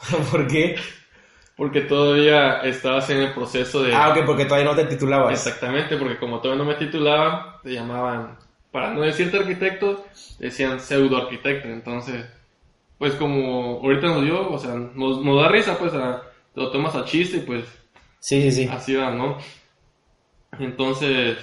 ¿Por 0.31 0.46
qué? 0.46 0.77
Porque 1.57 1.81
todavía 1.81 2.61
estabas 2.61 3.09
en 3.11 3.18
el 3.18 3.33
proceso 3.33 3.83
de... 3.83 3.94
Ah, 3.94 4.11
ok, 4.11 4.27
porque 4.27 4.44
todavía 4.44 4.68
no 4.68 4.77
te 4.77 4.85
titulabas. 4.85 5.33
Exactamente, 5.33 5.96
porque 5.96 6.18
como 6.18 6.40
todavía 6.40 6.62
no 6.62 6.70
me 6.70 6.77
titulaba, 6.77 7.59
te 7.62 7.70
llamaban 7.70 8.37
para 8.78 8.94
no 8.94 9.00
decirte 9.00 9.38
arquitecto, 9.38 10.04
decían 10.38 10.78
pseudo 10.78 11.16
arquitecto. 11.16 11.66
Entonces, 11.66 12.24
pues 12.96 13.14
como 13.14 13.80
ahorita 13.82 14.06
nos 14.06 14.22
dio, 14.22 14.48
o 14.52 14.56
sea, 14.56 14.74
nos, 14.74 15.24
nos 15.24 15.42
da 15.42 15.48
risa, 15.48 15.76
pues 15.76 15.92
a, 15.94 16.22
te 16.54 16.60
lo 16.60 16.70
tomas 16.70 16.94
a 16.94 17.04
chiste 17.04 17.38
y 17.38 17.40
pues. 17.40 17.64
Sí, 18.20 18.40
sí, 18.42 18.52
sí. 18.52 18.68
Así 18.70 18.94
va, 18.94 19.10
¿no? 19.10 19.36
Entonces, 20.60 21.38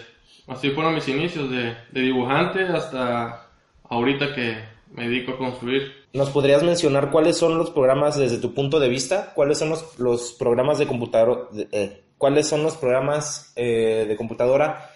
así 0.48 0.70
fueron 0.70 0.96
mis 0.96 1.10
inicios 1.10 1.52
de, 1.52 1.76
de 1.92 2.02
dibujante 2.02 2.64
hasta 2.64 3.50
ahorita 3.90 4.34
que 4.34 4.58
me 4.94 5.10
dedico 5.10 5.34
a 5.34 5.38
construir. 5.38 6.06
¿Nos 6.14 6.30
podrías 6.30 6.64
mencionar 6.64 7.12
cuáles 7.12 7.38
son 7.38 7.58
los 7.58 7.70
programas 7.70 8.18
desde 8.18 8.38
tu 8.38 8.54
punto 8.54 8.80
de 8.80 8.88
vista? 8.88 9.34
¿Cuáles 9.36 9.58
son 9.58 9.72
los, 9.72 10.00
los 10.00 10.32
programas 10.32 10.78
de 10.78 10.88
computadora? 10.88 11.50
Eh, 11.74 12.02
¿Cuáles 12.18 12.48
son 12.48 12.64
los 12.64 12.78
programas 12.78 13.52
eh, 13.58 14.06
de 14.08 14.16
computadora 14.16 14.90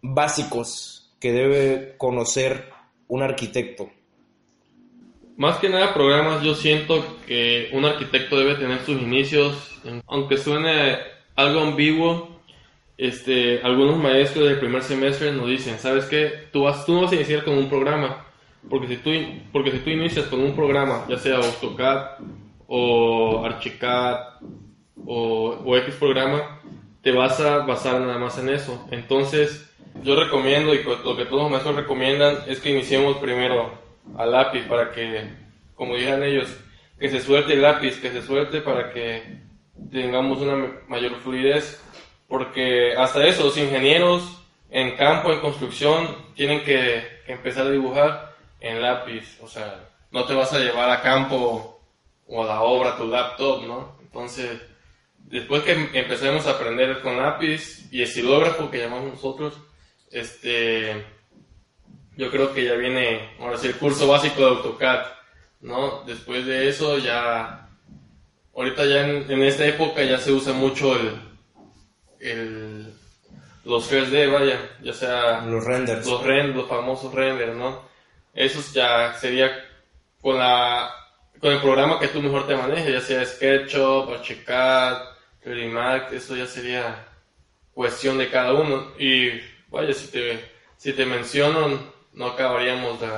básicos 0.00 0.98
que 1.20 1.32
debe 1.32 1.94
conocer 1.96 2.70
un 3.08 3.22
arquitecto? 3.22 3.90
Más 5.36 5.58
que 5.58 5.68
nada 5.68 5.94
programas, 5.94 6.42
yo 6.42 6.54
siento 6.54 7.16
que 7.26 7.70
un 7.72 7.84
arquitecto 7.84 8.36
debe 8.36 8.56
tener 8.56 8.80
sus 8.80 9.00
inicios, 9.00 9.80
aunque 10.06 10.36
suene 10.36 10.98
algo 11.36 11.60
ambiguo, 11.60 12.40
este, 12.96 13.60
algunos 13.62 13.96
maestros 13.96 14.48
del 14.48 14.58
primer 14.58 14.82
semestre 14.82 15.30
nos 15.30 15.48
dicen, 15.48 15.78
¿sabes 15.78 16.06
qué? 16.06 16.48
Tú, 16.52 16.64
vas, 16.64 16.84
tú 16.84 16.94
no 16.94 17.02
vas 17.02 17.12
a 17.12 17.14
iniciar 17.14 17.44
con 17.44 17.56
un 17.56 17.68
programa, 17.68 18.26
porque 18.68 18.88
si, 18.88 18.96
tú, 18.96 19.10
porque 19.52 19.70
si 19.70 19.78
tú 19.78 19.90
inicias 19.90 20.26
con 20.26 20.40
un 20.40 20.56
programa, 20.56 21.06
ya 21.08 21.16
sea 21.16 21.36
AutoCAD 21.36 22.18
o 22.66 23.44
Archicad 23.44 24.40
o, 25.06 25.50
o 25.64 25.76
X 25.76 25.94
programa, 25.94 26.60
te 27.00 27.12
vas 27.12 27.38
a 27.38 27.58
basar 27.58 28.00
nada 28.00 28.18
más 28.18 28.36
en 28.38 28.48
eso. 28.48 28.84
Entonces, 28.90 29.67
yo 30.02 30.14
recomiendo 30.16 30.74
y 30.74 30.82
lo 30.82 31.16
que 31.16 31.24
todos 31.24 31.42
los 31.42 31.50
maestros 31.50 31.76
recomiendan 31.76 32.38
es 32.46 32.60
que 32.60 32.70
iniciemos 32.70 33.16
primero 33.18 33.72
al 34.16 34.32
lápiz 34.32 34.62
para 34.66 34.90
que, 34.92 35.28
como 35.74 35.96
digan 35.96 36.22
ellos, 36.22 36.48
que 36.98 37.08
se 37.08 37.20
suelte 37.20 37.54
el 37.54 37.62
lápiz, 37.62 38.00
que 38.00 38.10
se 38.10 38.22
suelte 38.22 38.60
para 38.60 38.92
que 38.92 39.40
tengamos 39.90 40.38
una 40.38 40.80
mayor 40.88 41.16
fluidez, 41.20 41.82
porque 42.26 42.94
hasta 42.96 43.26
eso 43.26 43.44
los 43.44 43.56
ingenieros 43.56 44.42
en 44.70 44.96
campo, 44.96 45.32
en 45.32 45.40
construcción, 45.40 46.16
tienen 46.34 46.62
que, 46.64 47.18
empezar 47.26 47.66
a 47.66 47.70
dibujar 47.70 48.36
en 48.60 48.80
lápiz, 48.80 49.38
o 49.42 49.46
sea, 49.46 49.86
no 50.10 50.24
te 50.24 50.32
vas 50.32 50.52
a 50.54 50.58
llevar 50.58 50.90
a 50.90 51.02
campo 51.02 51.78
o 52.26 52.42
a 52.42 52.46
la 52.46 52.62
obra 52.62 52.96
tu 52.96 53.06
laptop, 53.06 53.66
¿no? 53.66 53.98
Entonces, 54.00 54.58
después 55.18 55.62
que 55.62 55.72
empecemos 55.92 56.46
a 56.46 56.52
aprender 56.52 57.02
con 57.02 57.18
lápiz 57.18 57.86
y 57.92 58.02
estilógrafo 58.02 58.70
que 58.70 58.78
llamamos 58.78 59.12
nosotros, 59.12 59.60
este, 60.10 61.04
yo 62.16 62.30
creo 62.30 62.52
que 62.52 62.64
ya 62.64 62.74
viene, 62.74 63.36
ahora 63.38 63.58
sí, 63.58 63.68
el 63.68 63.76
curso 63.76 64.08
básico 64.08 64.40
de 64.40 64.48
AutoCAD, 64.48 65.06
¿no? 65.60 66.02
Después 66.06 66.46
de 66.46 66.68
eso 66.68 66.98
ya, 66.98 67.68
ahorita 68.54 68.84
ya 68.86 69.06
en, 69.06 69.42
esta 69.42 69.66
época 69.66 70.02
ya 70.02 70.18
se 70.18 70.32
usa 70.32 70.52
mucho 70.52 70.96
el, 70.96 71.20
el 72.20 72.92
los 73.64 73.92
3D, 73.92 74.32
vaya, 74.32 74.58
ya 74.82 74.92
sea 74.92 75.42
los 75.42 75.64
renders, 75.64 76.06
los, 76.06 76.22
renders, 76.22 76.56
los 76.56 76.68
famosos 76.68 77.12
renders, 77.12 77.54
¿no? 77.54 77.82
Esos 78.34 78.72
ya 78.72 79.14
sería 79.14 79.50
con 80.20 80.38
la 80.38 80.90
con 81.40 81.52
el 81.52 81.60
programa 81.60 82.00
que 82.00 82.08
tú 82.08 82.20
mejor 82.20 82.46
te 82.46 82.56
manejes, 82.56 82.92
ya 82.92 83.00
sea 83.00 83.24
SketchUp, 83.24 84.10
3D 85.44 85.70
Max, 85.70 86.12
eso 86.12 86.34
ya 86.34 86.46
sería 86.46 87.06
cuestión 87.72 88.18
de 88.18 88.28
cada 88.28 88.54
uno 88.54 88.92
y 88.98 89.40
vaya, 89.70 89.92
si 89.92 90.08
te, 90.08 90.40
si 90.76 90.92
te 90.92 91.06
menciono, 91.06 91.92
no 92.12 92.26
acabaríamos 92.26 93.00
de... 93.00 93.08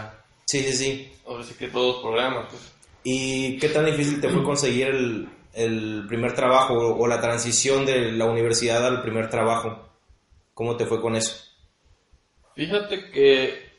Sí, 0.47 0.63
sí, 0.63 0.73
sí. 0.73 1.13
Ahora 1.27 1.45
sí 1.45 1.55
que 1.55 1.69
todos 1.69 1.95
los 1.95 2.03
programas. 2.03 2.47
Pues. 2.51 2.73
¿Y 3.05 3.59
qué 3.59 3.69
tan 3.69 3.87
difícil 3.87 4.21
te 4.21 4.29
fue 4.29 4.43
conseguir 4.43 4.89
el, 4.89 5.29
el 5.55 6.05
primer 6.09 6.35
trabajo 6.35 6.75
o, 6.75 7.07
la 7.07 7.21
transición 7.21 7.87
de 7.87 8.13
la 8.13 8.27
universidad 8.27 8.87
al 8.87 9.03
primer 9.03 9.31
trabajo? 9.31 9.89
¿Cómo 10.55 10.77
te 10.77 10.87
fue 10.87 11.01
con 11.01 11.17
eso? 11.17 11.37
Fíjate 12.55 13.11
que 13.11 13.71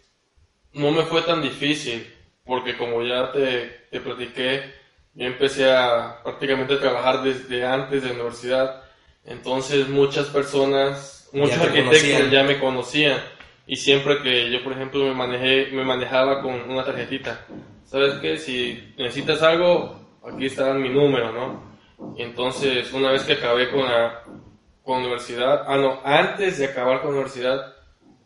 no 0.74 0.92
me 0.92 1.04
fue 1.04 1.22
tan 1.22 1.42
difícil, 1.42 2.08
porque 2.46 2.78
como 2.78 3.04
ya 3.04 3.32
te, 3.32 3.68
te 3.92 4.00
platiqué, 4.00 4.74
yo 5.14 5.26
empecé 5.26 5.72
a 5.72 6.22
prácticamente 6.24 6.76
a 6.76 6.80
trabajar 6.80 7.22
desde 7.22 7.66
antes 7.66 8.02
de 8.02 8.10
la 8.10 8.16
universidad, 8.16 8.84
entonces 9.26 9.88
muchas 9.90 10.28
personas 10.28 11.21
muchos 11.34 11.58
arquitectos 11.58 12.32
ya 12.32 12.44
me 12.44 12.60
conocían 12.60 13.20
y 13.67 13.76
siempre 13.76 14.22
que 14.22 14.52
yo, 14.52 14.63
por 14.63 14.74
ejemplo, 14.74 15.04
me, 15.06 15.13
manejé, 15.13 15.70
me 15.72 15.84
manejaba 15.84 16.41
con 16.41 16.70
una 16.70 16.84
tarjetita, 16.84 17.46
¿sabes 17.86 18.15
qué? 18.15 18.38
Si 18.38 18.94
necesitas 18.98 19.41
algo, 19.41 20.20
aquí 20.24 20.48
está 20.48 20.74
mi 20.74 20.89
número, 20.89 21.32
¿no? 21.32 21.72
Y 22.17 22.24
entonces, 22.24 22.91
una 22.94 23.12
vez 23.12 23.24
que 23.24 23.34
acabé 23.34 23.70
con 23.70 23.86
la, 23.86 24.24
con 24.84 25.00
universidad, 25.00 25.63
ah, 25.67 25.78
no, 25.78 26.02
antes 26.04 26.58
de 26.58 26.65
acabar 26.65 27.02
con 27.02 27.12
la 27.12 27.17
universidad, 27.17 27.74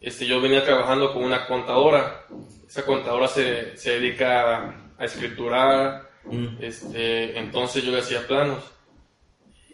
este, 0.02 0.26
yo 0.26 0.42
venía 0.42 0.64
trabajando 0.64 1.14
con 1.14 1.24
una 1.24 1.46
contadora. 1.48 2.26
Esa 2.68 2.86
contadora 2.86 3.28
se, 3.28 3.76
se 3.78 4.00
dedica 4.00 4.76
a, 4.98 5.04
escriturar, 5.04 6.10
mm. 6.24 6.58
este, 6.62 7.38
entonces 7.38 7.84
yo 7.84 7.92
le 7.92 8.00
hacía 8.00 8.26
planos. 8.26 8.64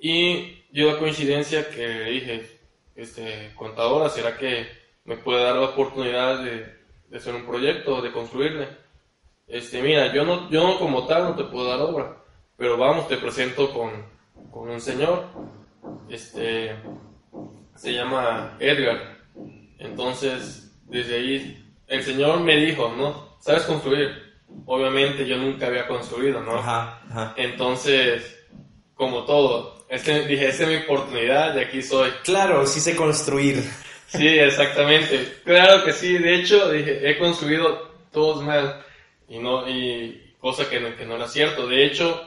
Y 0.02 0.63
dio 0.72 0.91
la 0.91 0.98
coincidencia 0.98 1.70
que 1.70 1.88
dije, 2.06 2.61
este, 2.96 3.54
contadora, 3.56 4.10
¿será 4.10 4.38
que 4.38 4.68
me 5.06 5.18
puede 5.18 5.44
dar 5.44 5.56
la 5.56 5.70
oportunidad 5.70 6.44
de, 6.44 6.82
de 7.08 7.18
hacer 7.18 7.34
un 7.34 7.46
proyecto, 7.46 8.02
de 8.02 8.12
construirle? 8.12 8.68
Este, 9.48 9.82
mira, 9.82 10.14
yo 10.14 10.24
no, 10.24 10.50
yo 10.50 10.66
no 10.66 10.80
como 10.80 11.06
tal 11.08 11.24
no 11.24 11.36
te 11.36 11.44
puedo 11.44 11.68
dar 11.68 11.82
obra, 11.82 12.18
pero 12.56 12.78
vamos, 12.78 13.08
te 13.08 13.18
presento 13.18 13.74
con, 13.74 13.92
con 14.50 14.70
un 14.70 14.80
señor, 14.80 15.26
este, 16.10 16.76
se 17.76 17.94
llama 17.94 18.56
Edgar. 18.60 19.18
Entonces, 19.78 20.80
desde 20.86 21.16
ahí, 21.16 21.74
el 21.88 22.04
señor 22.04 22.40
me 22.40 22.56
dijo, 22.56 22.94
¿no? 22.96 23.36
¿Sabes 23.40 23.64
construir? 23.64 24.10
Obviamente 24.66 25.28
yo 25.28 25.38
nunca 25.38 25.68
había 25.68 25.88
construido, 25.88 26.42
¿no? 26.42 26.62
Entonces, 27.36 28.48
como 28.94 29.24
todo, 29.26 29.81
este, 29.92 30.26
dije, 30.26 30.48
esta 30.48 30.64
es 30.64 30.70
mi 30.70 30.76
oportunidad, 30.78 31.54
de 31.54 31.66
aquí 31.66 31.82
soy. 31.82 32.12
Claro, 32.24 32.66
sí 32.66 32.80
sé 32.80 32.96
construir. 32.96 33.62
Sí, 34.08 34.26
exactamente. 34.26 35.40
Claro 35.44 35.84
que 35.84 35.92
sí, 35.92 36.18
de 36.18 36.36
hecho, 36.36 36.72
dije, 36.72 37.10
he 37.10 37.18
construido 37.18 37.92
todos 38.10 38.42
mal. 38.42 38.86
Y 39.28 39.40
no, 39.40 39.68
y 39.68 40.34
cosa 40.40 40.70
que 40.70 40.80
no, 40.80 40.96
que 40.96 41.06
no 41.06 41.18
era 41.18 41.28
cierto. 41.28 41.68
De 41.68 41.86
hecho, 41.86 42.22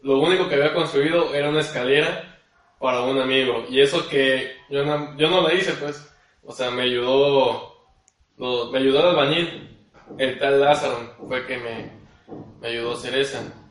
lo 0.00 0.20
único 0.20 0.48
que 0.48 0.54
había 0.54 0.72
construido 0.72 1.34
era 1.34 1.50
una 1.50 1.60
escalera 1.60 2.40
para 2.78 3.02
un 3.02 3.20
amigo. 3.20 3.66
Y 3.68 3.82
eso 3.82 4.08
que 4.08 4.56
yo 4.70 4.82
no, 4.82 5.14
yo 5.18 5.28
no 5.28 5.46
la 5.46 5.52
hice, 5.52 5.72
pues. 5.72 6.10
O 6.42 6.52
sea, 6.52 6.70
me 6.70 6.84
ayudó, 6.84 7.76
me 8.38 8.78
ayudó 8.78 9.00
el 9.00 9.06
albañil. 9.08 9.68
El 10.16 10.38
tal 10.38 10.60
Lázaro 10.60 11.14
fue 11.28 11.46
que 11.46 11.58
me, 11.58 11.92
me 12.58 12.68
ayudó 12.68 12.92
a 12.92 12.94
hacer 12.94 13.14
esa. 13.18 13.61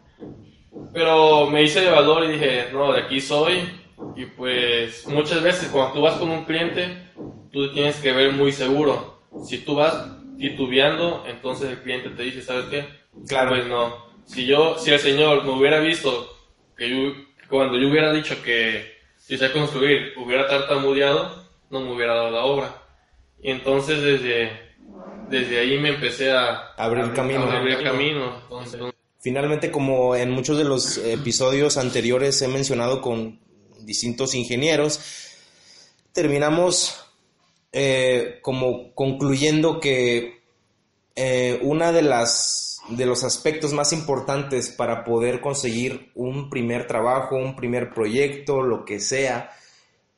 Pero 0.93 1.47
me 1.49 1.63
hice 1.63 1.81
de 1.81 1.91
valor 1.91 2.23
y 2.25 2.33
dije, 2.33 2.67
no, 2.73 2.93
de 2.93 3.01
aquí 3.01 3.19
soy. 3.21 3.69
Y 4.15 4.25
pues 4.25 5.07
muchas 5.07 5.41
veces 5.43 5.69
cuando 5.69 5.93
tú 5.93 6.01
vas 6.01 6.15
con 6.15 6.29
un 6.29 6.45
cliente, 6.45 7.09
tú 7.51 7.71
tienes 7.73 7.97
que 7.97 8.11
ver 8.11 8.31
muy 8.31 8.51
seguro. 8.51 9.21
Si 9.43 9.59
tú 9.59 9.75
vas 9.75 10.17
titubeando, 10.37 11.23
entonces 11.27 11.69
el 11.69 11.81
cliente 11.81 12.09
te 12.09 12.23
dice, 12.23 12.41
¿sabes 12.41 12.65
qué? 12.65 12.85
Claro. 13.27 13.51
Pues 13.51 13.67
no. 13.67 14.11
Si 14.25 14.45
yo, 14.45 14.77
si 14.77 14.91
el 14.91 14.99
señor 14.99 15.43
me 15.43 15.51
hubiera 15.51 15.79
visto 15.79 16.35
que 16.77 16.89
yo, 16.89 17.13
cuando 17.49 17.77
yo 17.77 17.89
hubiera 17.89 18.11
dicho 18.11 18.35
que 18.43 18.99
si 19.17 19.37
sé 19.37 19.51
construir, 19.51 20.13
hubiera 20.17 20.47
tartamudeado, 20.47 21.45
no 21.69 21.81
me 21.81 21.93
hubiera 21.93 22.15
dado 22.15 22.31
la 22.31 22.43
obra. 22.43 22.75
Y 23.41 23.51
entonces 23.51 24.01
desde, 24.01 24.51
desde 25.29 25.59
ahí 25.59 25.77
me 25.77 25.89
empecé 25.89 26.31
a 26.31 26.73
abrir 26.77 27.11
camino. 27.13 27.43
A 27.43 27.57
abrir 27.57 27.83
camino. 27.83 28.35
Entonces, 28.43 28.81
Finalmente, 29.21 29.71
como 29.71 30.15
en 30.15 30.31
muchos 30.31 30.57
de 30.57 30.63
los 30.63 30.97
episodios 30.97 31.77
anteriores 31.77 32.41
he 32.41 32.47
mencionado 32.47 33.01
con 33.01 33.39
distintos 33.79 34.33
ingenieros, 34.33 34.99
terminamos 36.11 36.99
eh, 37.71 38.39
como 38.41 38.93
concluyendo 38.95 39.79
que 39.79 40.41
eh, 41.15 41.59
una 41.61 41.91
de 41.91 42.01
las 42.01 42.71
de 42.89 43.05
los 43.05 43.23
aspectos 43.23 43.73
más 43.73 43.93
importantes 43.93 44.69
para 44.69 45.03
poder 45.03 45.39
conseguir 45.39 46.11
un 46.15 46.49
primer 46.49 46.87
trabajo, 46.87 47.35
un 47.35 47.55
primer 47.55 47.93
proyecto, 47.93 48.63
lo 48.63 48.85
que 48.85 48.99
sea, 48.99 49.51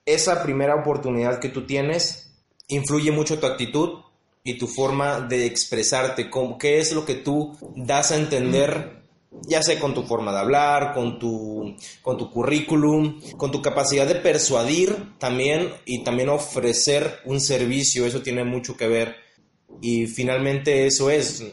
esa 0.06 0.44
primera 0.44 0.76
oportunidad 0.76 1.40
que 1.40 1.50
tú 1.50 1.66
tienes 1.66 2.34
influye 2.68 3.12
mucho 3.12 3.38
tu 3.40 3.46
actitud, 3.48 4.03
y 4.44 4.58
tu 4.58 4.68
forma 4.68 5.22
de 5.22 5.46
expresarte, 5.46 6.30
qué 6.60 6.80
es 6.80 6.92
lo 6.92 7.06
que 7.06 7.16
tú 7.16 7.58
das 7.76 8.12
a 8.12 8.18
entender, 8.18 9.04
ya 9.48 9.64
sea 9.64 9.80
con 9.80 9.94
tu 9.94 10.04
forma 10.04 10.34
de 10.34 10.40
hablar, 10.40 10.94
con 10.94 11.18
tu, 11.18 11.76
con 12.02 12.18
tu 12.18 12.30
currículum, 12.30 13.22
con 13.38 13.52
tu 13.52 13.62
capacidad 13.62 14.06
de 14.06 14.16
persuadir 14.16 15.18
también 15.18 15.70
y 15.86 16.04
también 16.04 16.30
ofrecer 16.30 17.20
un 17.26 17.40
servicio, 17.40 18.06
eso 18.06 18.22
tiene 18.22 18.44
mucho 18.44 18.76
que 18.76 18.88
ver. 18.88 19.16
Y 19.82 20.08
finalmente 20.08 20.86
eso 20.86 21.10
es, 21.10 21.44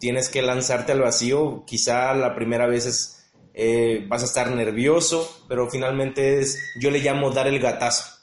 tienes 0.00 0.28
que 0.28 0.42
lanzarte 0.42 0.92
al 0.92 1.00
vacío, 1.00 1.64
quizá 1.66 2.14
la 2.14 2.34
primera 2.34 2.66
vez 2.66 2.86
es, 2.86 3.30
eh, 3.54 4.04
vas 4.08 4.22
a 4.22 4.26
estar 4.26 4.50
nervioso, 4.50 5.44
pero 5.48 5.70
finalmente 5.70 6.40
es, 6.40 6.58
yo 6.80 6.90
le 6.90 7.00
llamo 7.00 7.30
dar 7.30 7.46
el 7.46 7.60
gatazo 7.60 8.17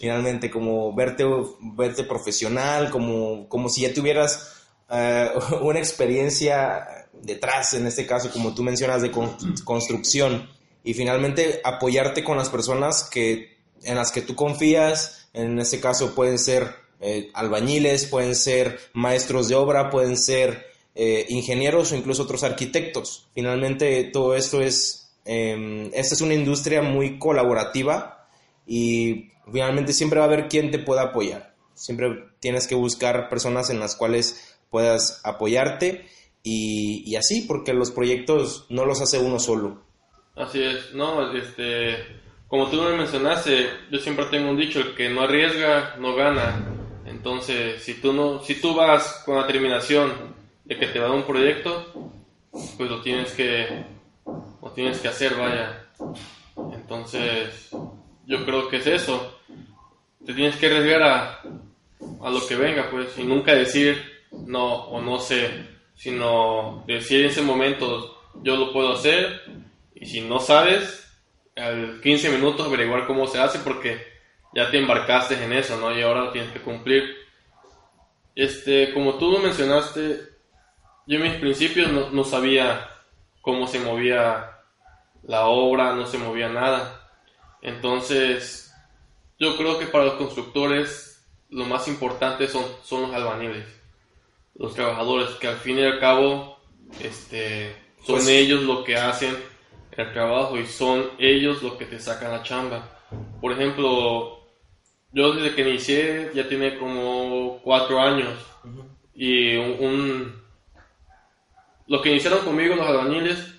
finalmente, 0.00 0.50
como 0.50 0.94
verte, 0.94 1.26
verte 1.60 2.04
profesional, 2.04 2.90
como, 2.90 3.46
como 3.50 3.68
si 3.68 3.82
ya 3.82 3.92
tuvieras 3.92 4.54
eh, 4.90 5.28
una 5.60 5.78
experiencia 5.78 7.06
detrás, 7.12 7.74
en 7.74 7.86
este 7.86 8.06
caso, 8.06 8.30
como 8.32 8.54
tú 8.54 8.62
mencionas, 8.62 9.02
de 9.02 9.12
construcción, 9.62 10.48
y 10.82 10.94
finalmente 10.94 11.60
apoyarte 11.62 12.24
con 12.24 12.38
las 12.38 12.48
personas 12.48 13.04
que, 13.10 13.58
en 13.82 13.96
las 13.96 14.10
que 14.10 14.22
tú 14.22 14.34
confías, 14.34 15.28
en 15.34 15.58
este 15.58 15.80
caso 15.80 16.14
pueden 16.14 16.38
ser 16.38 16.74
eh, 17.00 17.30
albañiles, 17.34 18.06
pueden 18.06 18.34
ser 18.34 18.80
maestros 18.94 19.48
de 19.48 19.54
obra, 19.54 19.90
pueden 19.90 20.16
ser 20.16 20.66
eh, 20.94 21.26
ingenieros 21.28 21.92
o 21.92 21.96
incluso 21.96 22.22
otros 22.22 22.42
arquitectos. 22.42 23.28
Finalmente 23.34 24.04
todo 24.04 24.34
esto 24.34 24.62
es, 24.62 25.12
em, 25.26 25.90
esta 25.92 26.14
es 26.14 26.22
una 26.22 26.32
industria 26.32 26.80
muy 26.80 27.18
colaborativa 27.18 28.19
y 28.70 29.32
finalmente 29.50 29.92
siempre 29.92 30.20
va 30.20 30.26
a 30.26 30.28
haber 30.28 30.48
quien 30.48 30.70
te 30.70 30.78
pueda 30.78 31.02
apoyar. 31.02 31.56
Siempre 31.74 32.28
tienes 32.38 32.68
que 32.68 32.76
buscar 32.76 33.28
personas 33.28 33.68
en 33.68 33.80
las 33.80 33.96
cuales 33.96 34.56
puedas 34.70 35.20
apoyarte 35.24 36.06
y, 36.44 37.16
así, 37.16 37.42
porque 37.48 37.74
los 37.74 37.90
proyectos 37.90 38.66
no 38.68 38.86
los 38.86 39.00
hace 39.00 39.18
uno 39.18 39.40
solo. 39.40 39.82
Así 40.36 40.62
es, 40.62 40.94
no, 40.94 41.36
este, 41.36 41.96
como 42.46 42.70
tú 42.70 42.80
me 42.80 42.96
mencionaste, 42.96 43.70
yo 43.90 43.98
siempre 43.98 44.26
tengo 44.26 44.50
un 44.50 44.56
dicho, 44.56 44.78
el 44.78 44.94
que 44.94 45.08
no 45.08 45.22
arriesga, 45.22 45.96
no 45.98 46.14
gana. 46.14 46.64
Entonces, 47.06 47.82
si 47.82 47.94
tú 47.94 48.12
no, 48.12 48.40
si 48.44 48.54
tú 48.60 48.72
vas 48.72 49.24
con 49.26 49.34
la 49.34 49.48
terminación 49.48 50.12
de 50.64 50.78
que 50.78 50.86
te 50.86 51.00
va 51.00 51.06
a 51.06 51.08
dar 51.08 51.18
un 51.18 51.26
proyecto, 51.26 52.14
pues 52.52 52.88
lo 52.88 53.02
tienes 53.02 53.32
que, 53.32 53.84
lo 54.24 54.70
tienes 54.70 55.00
que 55.00 55.08
hacer, 55.08 55.34
vaya. 55.34 55.88
Entonces, 56.72 57.70
yo 58.26 58.44
creo 58.44 58.68
que 58.68 58.76
es 58.78 58.86
eso. 58.86 59.40
Te 60.24 60.34
tienes 60.34 60.56
que 60.56 60.66
arriesgar 60.66 61.02
a, 61.02 61.40
a 62.22 62.30
lo 62.30 62.46
que 62.46 62.56
venga, 62.56 62.88
pues, 62.90 63.16
y 63.18 63.24
nunca 63.24 63.54
decir 63.54 64.20
no 64.30 64.84
o 64.86 65.00
no 65.00 65.18
sé, 65.18 65.50
sino 65.94 66.84
decir 66.86 67.20
en 67.20 67.30
ese 67.30 67.42
momento 67.42 68.22
yo 68.42 68.56
lo 68.56 68.72
puedo 68.72 68.92
hacer 68.92 69.42
y 69.94 70.06
si 70.06 70.20
no 70.20 70.40
sabes, 70.40 71.06
al 71.56 72.00
15 72.00 72.30
minutos 72.30 72.66
averiguar 72.66 73.06
cómo 73.06 73.26
se 73.26 73.38
hace 73.38 73.58
porque 73.58 74.00
ya 74.54 74.70
te 74.70 74.78
embarcaste 74.78 75.42
en 75.42 75.52
eso, 75.52 75.78
¿no? 75.78 75.96
Y 75.96 76.02
ahora 76.02 76.22
lo 76.22 76.32
tienes 76.32 76.52
que 76.52 76.60
cumplir. 76.60 77.16
Este, 78.34 78.92
como 78.94 79.14
tú 79.14 79.38
mencionaste, 79.38 80.20
yo 81.06 81.16
en 81.16 81.22
mis 81.22 81.34
principios 81.34 81.92
no, 81.92 82.10
no 82.10 82.24
sabía 82.24 82.88
cómo 83.42 83.66
se 83.66 83.78
movía 83.78 84.50
la 85.22 85.46
obra, 85.46 85.92
no 85.94 86.06
se 86.06 86.18
movía 86.18 86.48
nada. 86.48 86.99
Entonces, 87.62 88.72
yo 89.38 89.56
creo 89.56 89.78
que 89.78 89.86
para 89.86 90.04
los 90.04 90.14
constructores 90.14 91.24
lo 91.50 91.64
más 91.64 91.88
importante 91.88 92.46
son, 92.48 92.64
son 92.84 93.02
los 93.02 93.14
albañiles, 93.14 93.66
los 94.54 94.74
trabajadores, 94.74 95.30
que 95.36 95.48
al 95.48 95.56
fin 95.56 95.78
y 95.78 95.82
al 95.82 95.98
cabo 95.98 96.58
este, 97.00 97.74
son 98.04 98.16
Pues- 98.16 98.28
ellos 98.28 98.62
lo 98.62 98.84
que 98.84 98.96
hacen 98.96 99.36
el 99.92 100.12
trabajo 100.12 100.56
y 100.58 100.66
son 100.66 101.10
ellos 101.18 101.62
los 101.62 101.74
que 101.74 101.84
te 101.86 101.98
sacan 101.98 102.30
la 102.32 102.42
chamba. 102.42 102.98
Por 103.40 103.52
ejemplo, 103.52 104.40
yo 105.12 105.32
desde 105.32 105.54
que 105.54 105.68
inicié 105.68 106.30
ya 106.34 106.48
tiene 106.48 106.78
como 106.78 107.58
cuatro 107.62 108.00
años 108.00 108.34
y 109.14 109.56
un, 109.56 109.76
un- 109.84 110.42
lo 111.88 112.00
que 112.00 112.10
iniciaron 112.10 112.44
conmigo 112.44 112.76
los 112.76 112.86
albañiles, 112.86 113.52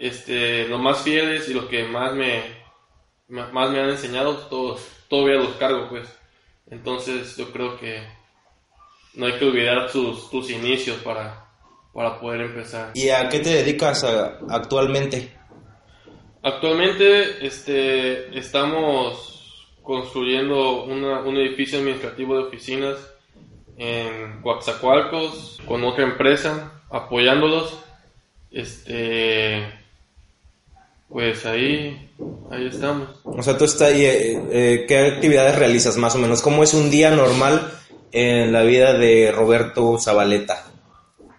este, 0.00 0.66
los 0.68 0.80
más 0.80 1.02
fieles 1.02 1.48
y 1.48 1.54
los 1.54 1.66
que 1.66 1.84
más 1.84 2.12
me, 2.14 2.42
más 3.28 3.70
me 3.70 3.80
han 3.80 3.90
enseñado, 3.90 4.36
todos, 4.48 4.86
todavía 5.08 5.36
los 5.36 5.56
cargo 5.56 5.88
pues. 5.88 6.08
Entonces 6.70 7.36
yo 7.36 7.50
creo 7.52 7.78
que 7.78 8.02
no 9.14 9.26
hay 9.26 9.38
que 9.38 9.44
olvidar 9.46 9.90
tus, 9.90 10.30
tus 10.30 10.50
inicios 10.50 10.96
para, 10.98 11.46
para 11.92 12.20
poder 12.20 12.42
empezar. 12.42 12.92
¿Y 12.94 13.08
a 13.10 13.28
qué 13.28 13.40
te 13.40 13.50
dedicas 13.50 14.04
a- 14.04 14.38
actualmente? 14.50 15.32
Actualmente 16.42 17.44
este, 17.46 18.38
estamos 18.38 19.66
construyendo 19.82 20.84
una- 20.84 21.20
un 21.20 21.36
edificio 21.36 21.78
administrativo 21.78 22.36
de 22.36 22.44
oficinas 22.44 22.96
en 23.76 24.40
Coaxacualcos 24.42 25.58
con 25.66 25.84
otra 25.84 26.04
empresa 26.04 26.82
apoyándolos. 26.90 27.78
Este, 28.50 29.66
pues 31.08 31.46
ahí, 31.46 32.10
ahí 32.50 32.66
estamos. 32.66 33.08
O 33.24 33.42
sea, 33.42 33.56
tú 33.56 33.64
estás 33.64 33.92
ahí, 33.92 34.04
eh, 34.04 34.42
eh, 34.50 34.84
¿qué 34.86 34.98
actividades 34.98 35.58
realizas 35.58 35.96
más 35.96 36.14
o 36.14 36.18
menos? 36.18 36.42
¿Cómo 36.42 36.62
es 36.62 36.74
un 36.74 36.90
día 36.90 37.10
normal 37.10 37.72
en 38.12 38.52
la 38.52 38.62
vida 38.62 38.94
de 38.94 39.32
Roberto 39.32 39.98
Zabaleta? 39.98 40.64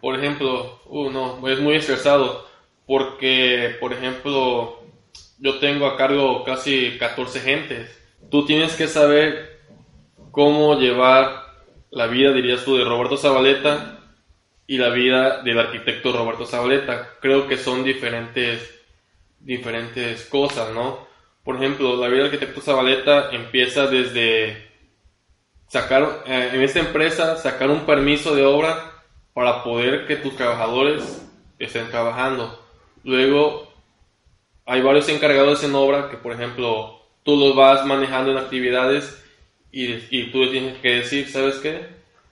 Por 0.01 0.17
ejemplo, 0.17 0.79
uh, 0.87 1.09
no, 1.09 1.47
es 1.47 1.59
muy 1.59 1.75
estresado 1.75 2.47
porque, 2.85 3.75
por 3.79 3.93
ejemplo, 3.93 4.79
yo 5.39 5.59
tengo 5.59 5.85
a 5.85 5.97
cargo 5.97 6.43
casi 6.43 6.97
14 6.97 7.39
gentes. 7.41 7.99
Tú 8.31 8.45
tienes 8.45 8.73
que 8.75 8.87
saber 8.87 9.59
cómo 10.31 10.75
llevar 10.75 11.43
la 11.91 12.07
vida, 12.07 12.31
dirías 12.31 12.63
tú, 12.63 12.77
de 12.77 12.85
Roberto 12.85 13.17
Zabaleta 13.17 13.99
y 14.67 14.77
la 14.77 14.89
vida 14.89 15.41
del 15.41 15.59
arquitecto 15.59 16.11
Roberto 16.11 16.45
Zabaleta. 16.45 17.09
Creo 17.21 17.47
que 17.47 17.57
son 17.57 17.83
diferentes, 17.83 18.78
diferentes 19.39 20.25
cosas, 20.25 20.73
¿no? 20.73 21.07
Por 21.43 21.55
ejemplo, 21.55 21.95
la 21.95 22.07
vida 22.07 22.23
del 22.23 22.33
arquitecto 22.33 22.61
Zabaleta 22.61 23.29
empieza 23.31 23.87
desde 23.87 24.69
sacar, 25.67 26.23
eh, 26.25 26.51
en 26.53 26.61
esta 26.61 26.79
empresa, 26.79 27.37
sacar 27.37 27.69
un 27.69 27.85
permiso 27.85 28.35
de 28.35 28.45
obra 28.45 29.03
para 29.33 29.63
poder 29.63 30.05
que 30.05 30.17
tus 30.17 30.35
trabajadores 30.35 31.25
estén 31.57 31.89
trabajando. 31.89 32.63
Luego, 33.03 33.71
hay 34.65 34.81
varios 34.81 35.09
encargados 35.09 35.63
en 35.63 35.73
obra 35.75 36.09
que, 36.09 36.17
por 36.17 36.33
ejemplo, 36.33 37.01
tú 37.23 37.35
los 37.37 37.55
vas 37.55 37.85
manejando 37.85 38.31
en 38.31 38.37
actividades 38.37 39.23
y, 39.71 39.93
y 40.09 40.31
tú 40.31 40.43
le 40.43 40.51
tienes 40.51 40.77
que 40.79 40.95
decir, 40.95 41.29
¿sabes 41.29 41.55
qué? 41.55 41.87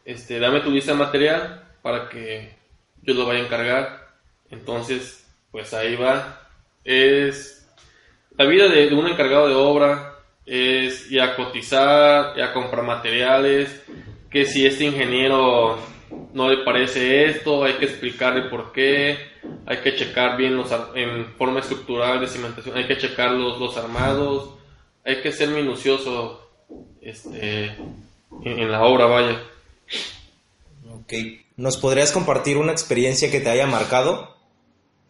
Este, 0.05 0.39
dame 0.39 0.61
tu 0.61 0.71
lista 0.71 0.91
de 0.91 0.99
material 0.99 1.63
para 1.81 2.09
que 2.09 2.55
yo 3.01 3.13
lo 3.13 3.25
vaya 3.25 3.41
a 3.41 3.45
encargar. 3.45 4.07
Entonces, 4.49 5.27
pues 5.51 5.73
ahí 5.73 5.95
va. 5.95 6.46
Es 6.88 7.58
la 8.38 8.45
vida 8.45 8.69
de, 8.69 8.93
un 8.93 9.08
encargado 9.08 9.50
de 9.50 9.56
obra 9.56 10.13
es 10.45 11.10
ya 11.10 11.36
cotizar, 11.36 12.38
ya 12.38 12.54
comprar 12.54 12.86
materiales, 12.86 13.84
que 14.30 14.45
si 14.45 14.65
este 14.65 14.86
ingeniero 14.86 15.78
no 16.34 16.50
le 16.50 16.63
parece 16.63 17.26
esto, 17.26 17.65
hay 17.65 17.73
que 17.73 17.86
explicarle 17.86 18.50
por 18.50 18.71
qué, 18.71 19.17
hay 19.65 19.78
que 19.80 19.95
checar 19.95 20.38
bien 20.38 20.56
los 20.56 20.71
en 20.95 21.34
forma 21.34 21.60
estructural 21.60 22.21
de 22.21 22.28
cimentación, 22.28 22.78
hay 22.78 22.88
que 22.88 22.97
checar 22.97 23.32
los, 23.32 23.60
los 23.60 23.76
armados, 23.76 24.52
hay 25.04 25.21
que 25.21 25.34
ser 25.34 25.50
minucioso 25.50 26.50
este, 27.02 27.65
en, 27.65 28.60
en 28.60 28.71
la 28.71 28.86
obra, 28.86 29.08
vaya. 29.08 29.43
Ok. 30.89 31.13
¿Nos 31.58 31.76
podrías 31.76 32.13
compartir 32.13 32.56
una 32.56 32.71
experiencia 32.71 33.30
que 33.30 33.41
te 33.41 33.50
haya 33.50 33.67
marcado? 33.67 34.38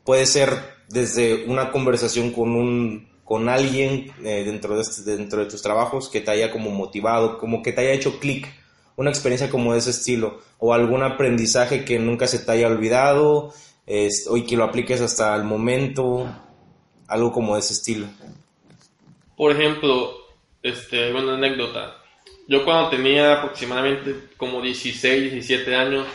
Puede 0.04 0.26
ser 0.26 0.77
desde 0.88 1.45
una 1.45 1.71
conversación 1.71 2.32
con 2.32 2.56
un 2.56 3.08
con 3.23 3.50
alguien 3.50 4.10
eh, 4.23 4.43
dentro 4.45 4.76
de 4.76 4.84
este- 4.84 5.02
dentro 5.17 5.39
de 5.43 5.50
tus 5.50 5.62
trabajos 5.62 6.08
que 6.08 6.21
te 6.21 6.32
haya 6.32 6.50
como 6.50 6.69
motivado, 6.71 7.38
como 7.38 7.62
que 7.62 7.73
te 7.73 7.82
haya 7.82 7.91
hecho 7.91 8.19
clic, 8.19 8.47
una 8.95 9.10
experiencia 9.10 9.50
como 9.50 9.73
de 9.73 9.80
ese 9.80 9.89
estilo 9.89 10.39
o 10.60 10.73
algún 10.73 11.04
aprendizaje 11.04 11.84
que 11.84 12.00
nunca 12.00 12.26
se 12.26 12.39
te 12.39 12.52
haya 12.54 12.67
olvidado 12.67 13.54
es, 13.86 14.28
o 14.30 14.38
y 14.38 14.43
que 14.45 14.56
lo 14.56 14.63
apliques 14.63 15.02
hasta 15.02 15.36
el 15.36 15.43
momento, 15.43 16.26
algo 17.08 17.32
como 17.34 17.56
de 17.56 17.60
ese 17.60 17.73
estilo. 17.73 18.08
Por 19.36 19.52
ejemplo, 19.52 20.13
este, 20.63 21.13
una 21.13 21.36
anécdota. 21.36 21.95
Yo 22.47 22.63
cuando 22.63 22.89
tenía 22.89 23.34
aproximadamente 23.34 24.30
como 24.38 24.62
16, 24.62 25.34
17 25.34 25.76
años, 25.76 26.08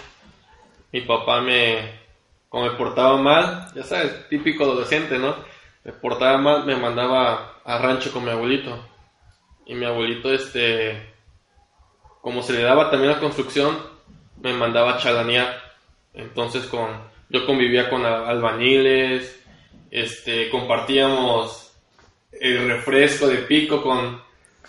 mi 0.93 1.03
papá 1.03 1.43
me, 1.43 2.02
como 2.53 2.67
me 2.67 2.77
portaba 2.77 3.17
mal, 3.17 3.69
ya 3.75 3.83
sabes, 3.83 4.29
típico 4.29 4.65
adolescente, 4.65 5.19
¿no? 5.19 5.35
Me 5.85 5.93
portaba 5.93 6.37
mal, 6.37 6.67
me 6.67 6.77
mandaba 6.77 7.63
a 7.65 7.79
rancho 7.79 8.13
con 8.13 8.27
mi 8.27 8.31
abuelito. 8.31 8.79
Y 9.65 9.75
mi 9.75 9.87
abuelito, 9.87 10.31
este, 10.31 11.15
como 12.21 12.43
se 12.43 12.53
le 12.53 12.61
daba 12.61 12.91
también 12.91 13.13
la 13.13 13.21
construcción, 13.21 13.79
me 14.43 14.53
mandaba 14.53 14.93
a 14.93 14.99
chalanear. 14.99 15.63
Entonces 16.13 16.67
con, 16.67 16.91
yo 17.31 17.47
convivía 17.47 17.89
con 17.89 18.05
albañiles, 18.05 19.43
este, 19.91 20.51
compartíamos 20.51 21.73
el 22.39 22.69
refresco 22.69 23.29
de 23.29 23.39
pico 23.39 23.83
con, 23.83 24.21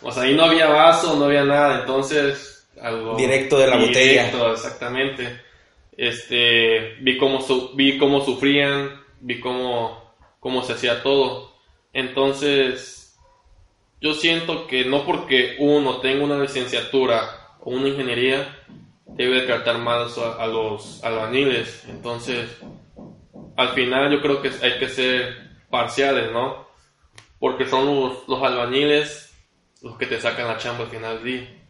o 0.01 0.09
sea, 0.09 0.23
ahí 0.23 0.35
no 0.35 0.45
había 0.45 0.69
vaso, 0.69 1.17
no 1.17 1.25
había 1.25 1.43
nada, 1.43 1.81
entonces 1.81 2.65
algo 2.81 3.17
Directo 3.17 3.57
de 3.57 3.67
la 3.67 3.75
Directo, 3.75 4.53
exactamente. 4.53 5.41
Este, 5.97 6.95
vi 7.01 7.17
cómo 7.17 7.39
vi 7.75 7.97
cómo 7.97 8.21
sufrían, 8.21 9.01
vi 9.19 9.39
cómo 9.39 10.03
cómo 10.43 10.61
se 10.61 10.73
hacía 10.73 11.01
todo. 11.01 11.53
Entonces, 11.93 13.17
yo 14.01 14.13
siento 14.13 14.67
que 14.67 14.83
no 14.83 15.05
porque 15.05 15.55
uno 15.59 16.01
tenga 16.01 16.25
una 16.25 16.37
licenciatura 16.37 17.55
o 17.61 17.71
una 17.71 17.87
ingeniería 17.87 18.59
debe 19.05 19.41
de 19.41 19.47
tratar 19.47 19.77
a, 19.77 20.43
a 20.43 20.47
los 20.47 21.01
albañiles. 21.03 21.85
Entonces, 21.87 22.57
al 23.55 23.69
final 23.69 24.11
yo 24.11 24.21
creo 24.21 24.41
que 24.41 24.51
hay 24.61 24.79
que 24.79 24.89
ser 24.89 25.51
parciales, 25.69 26.31
¿no? 26.33 26.67
Porque 27.39 27.65
son 27.65 27.85
los, 27.85 28.27
los 28.27 28.43
albañiles 28.43 29.33
los 29.81 29.97
que 29.97 30.07
te 30.07 30.19
sacan 30.19 30.47
la 30.47 30.57
chamba 30.57 30.85
al 30.85 30.89
final 30.89 31.15
del 31.15 31.23
día. 31.23 31.63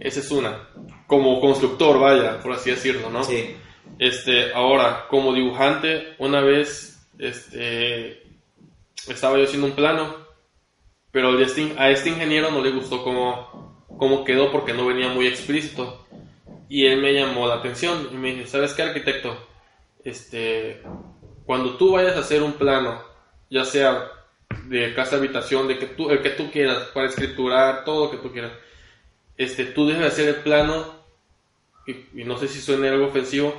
Esa 0.00 0.20
es 0.20 0.30
una. 0.30 0.68
Como 1.08 1.40
constructor, 1.40 1.98
vaya, 1.98 2.38
por 2.40 2.52
así 2.52 2.70
decirlo, 2.70 3.10
¿no? 3.10 3.24
Sí. 3.24 3.56
Este, 3.98 4.52
ahora, 4.52 5.06
como 5.08 5.32
dibujante, 5.32 6.14
una 6.18 6.42
vez, 6.42 7.04
este, 7.18 8.22
estaba 9.08 9.38
yo 9.38 9.44
haciendo 9.44 9.66
un 9.68 9.72
plano, 9.72 10.14
pero 11.10 11.30
el 11.30 11.42
este- 11.42 11.74
a 11.78 11.90
este 11.90 12.10
ingeniero 12.10 12.50
no 12.50 12.62
le 12.62 12.70
gustó 12.70 13.02
cómo, 13.02 13.86
cómo 13.98 14.22
quedó 14.22 14.52
porque 14.52 14.74
no 14.74 14.86
venía 14.86 15.08
muy 15.08 15.26
explícito. 15.26 16.06
Y 16.68 16.84
él 16.84 17.00
me 17.00 17.14
llamó 17.14 17.48
la 17.48 17.54
atención 17.54 18.10
y 18.12 18.16
me 18.16 18.34
dice, 18.34 18.46
¿sabes 18.46 18.74
qué, 18.74 18.82
arquitecto? 18.82 19.34
Este, 20.04 20.82
cuando 21.46 21.76
tú 21.78 21.92
vayas 21.92 22.16
a 22.16 22.20
hacer 22.20 22.42
un 22.42 22.52
plano, 22.52 23.02
ya 23.48 23.64
sea 23.64 24.10
de 24.66 24.94
casa 24.94 25.16
habitación, 25.16 25.66
de 25.66 25.78
que 25.78 25.86
tú, 25.86 26.10
el 26.10 26.20
que 26.20 26.30
tú 26.30 26.50
quieras, 26.50 26.90
para 26.92 27.08
escriturar, 27.08 27.84
todo 27.86 28.04
lo 28.04 28.10
que 28.10 28.18
tú 28.18 28.30
quieras, 28.30 28.52
este, 29.38 29.64
tú 29.64 29.86
dejas 29.86 30.02
de 30.02 30.08
hacer 30.08 30.28
el 30.28 30.42
plano, 30.42 30.97
y, 31.88 32.20
y 32.20 32.24
no 32.24 32.36
sé 32.36 32.48
si 32.48 32.60
suena 32.60 32.90
algo 32.90 33.06
ofensivo, 33.06 33.54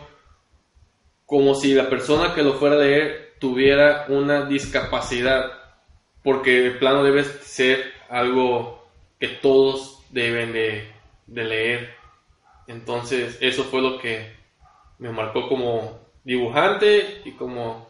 como 1.25 1.55
si 1.55 1.73
la 1.73 1.89
persona 1.89 2.33
que 2.33 2.43
lo 2.43 2.53
fuera 2.53 2.75
a 2.75 2.79
leer 2.79 3.35
tuviera 3.39 4.05
una 4.09 4.45
discapacidad, 4.45 5.51
porque 6.23 6.67
el 6.67 6.77
plano 6.77 7.03
debe 7.03 7.23
ser 7.23 7.93
algo 8.09 8.87
que 9.19 9.27
todos 9.27 9.99
deben 10.09 10.53
de, 10.53 10.91
de 11.27 11.43
leer. 11.43 11.93
Entonces, 12.67 13.37
eso 13.41 13.63
fue 13.63 13.81
lo 13.81 13.97
que 13.97 14.31
me 14.99 15.09
marcó 15.11 15.47
como 15.47 15.99
dibujante 16.23 17.21
y 17.25 17.31
como... 17.31 17.89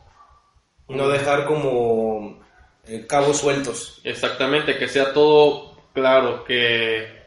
No 0.88 1.08
dejar 1.08 1.45
como 1.45 2.39
eh, 2.88 3.06
cabos 3.08 3.38
sueltos. 3.38 4.02
Exactamente, 4.04 4.80
que 4.80 4.88
sea 4.88 5.13
todo 5.13 5.78
claro, 5.93 6.43
que 6.43 7.18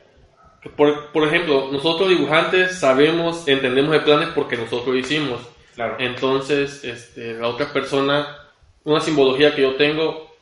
por, 0.71 1.13
por 1.13 1.27
ejemplo, 1.27 1.69
nosotros 1.73 2.09
dibujantes 2.09 2.79
sabemos, 2.79 3.47
entendemos 3.49 3.95
el 3.95 4.03
planes 4.03 4.29
porque 4.35 4.57
nosotros 4.57 4.95
lo 4.95 4.97
hicimos. 4.97 5.41
Claro. 5.75 5.97
Entonces, 5.99 6.85
este, 6.85 7.35
la 7.35 7.49
otra 7.49 7.73
persona, 7.73 8.37
una 8.85 9.01
simbología 9.01 9.55
que 9.55 9.63
yo 9.63 9.75
tengo, 9.75 10.35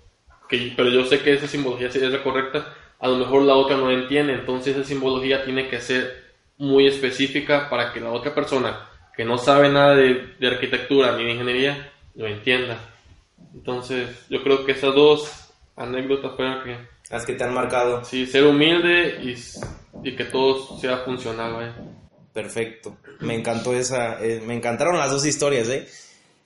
que, 0.48 0.72
pero 0.76 0.90
yo 0.90 1.04
sé 1.04 1.20
que 1.20 1.32
esa 1.32 1.46
simbología 1.46 1.88
es 1.88 1.96
la 1.96 2.22
correcta, 2.22 2.74
a 2.98 3.08
lo 3.08 3.16
mejor 3.16 3.42
la 3.42 3.54
otra 3.54 3.76
no 3.76 3.90
entiende, 3.90 4.34
entonces 4.34 4.76
esa 4.76 4.84
simbología 4.84 5.44
tiene 5.44 5.68
que 5.68 5.80
ser 5.80 6.30
muy 6.58 6.86
específica 6.86 7.70
para 7.70 7.92
que 7.92 8.00
la 8.00 8.10
otra 8.10 8.34
persona 8.34 8.88
que 9.16 9.24
no 9.24 9.38
sabe 9.38 9.70
nada 9.70 9.94
de, 9.94 10.34
de 10.38 10.48
arquitectura 10.48 11.16
ni 11.16 11.24
de 11.24 11.32
ingeniería 11.32 11.92
lo 12.14 12.26
entienda. 12.26 12.78
Entonces, 13.54 14.26
yo 14.28 14.42
creo 14.42 14.66
que 14.66 14.72
esas 14.72 14.94
dos 14.94 15.52
anécdotas 15.76 16.32
fueron 16.36 16.62
que, 16.62 16.76
Las 17.10 17.24
que 17.24 17.34
te 17.34 17.44
han 17.44 17.54
marcado. 17.54 18.04
sí, 18.04 18.26
ser 18.26 18.44
humilde 18.46 19.20
y, 19.22 19.34
y 20.02 20.16
que 20.16 20.24
todo 20.24 20.78
sea 20.78 20.98
funcional. 20.98 21.74
Perfecto. 22.32 22.96
Me 23.20 23.34
encantó 23.34 23.74
esa, 23.74 24.22
eh, 24.24 24.40
me 24.46 24.54
encantaron 24.54 24.98
las 24.98 25.10
dos 25.10 25.26
historias, 25.26 25.68
¿eh? 25.68 25.88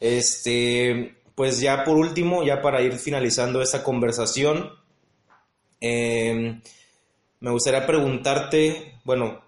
Este, 0.00 1.16
pues 1.34 1.60
ya 1.60 1.84
por 1.84 1.96
último, 1.96 2.42
ya 2.42 2.62
para 2.62 2.82
ir 2.82 2.94
finalizando 2.94 3.60
esta 3.60 3.82
conversación, 3.82 4.70
eh, 5.80 6.60
me 7.40 7.50
gustaría 7.50 7.86
preguntarte, 7.86 9.00
bueno, 9.04 9.42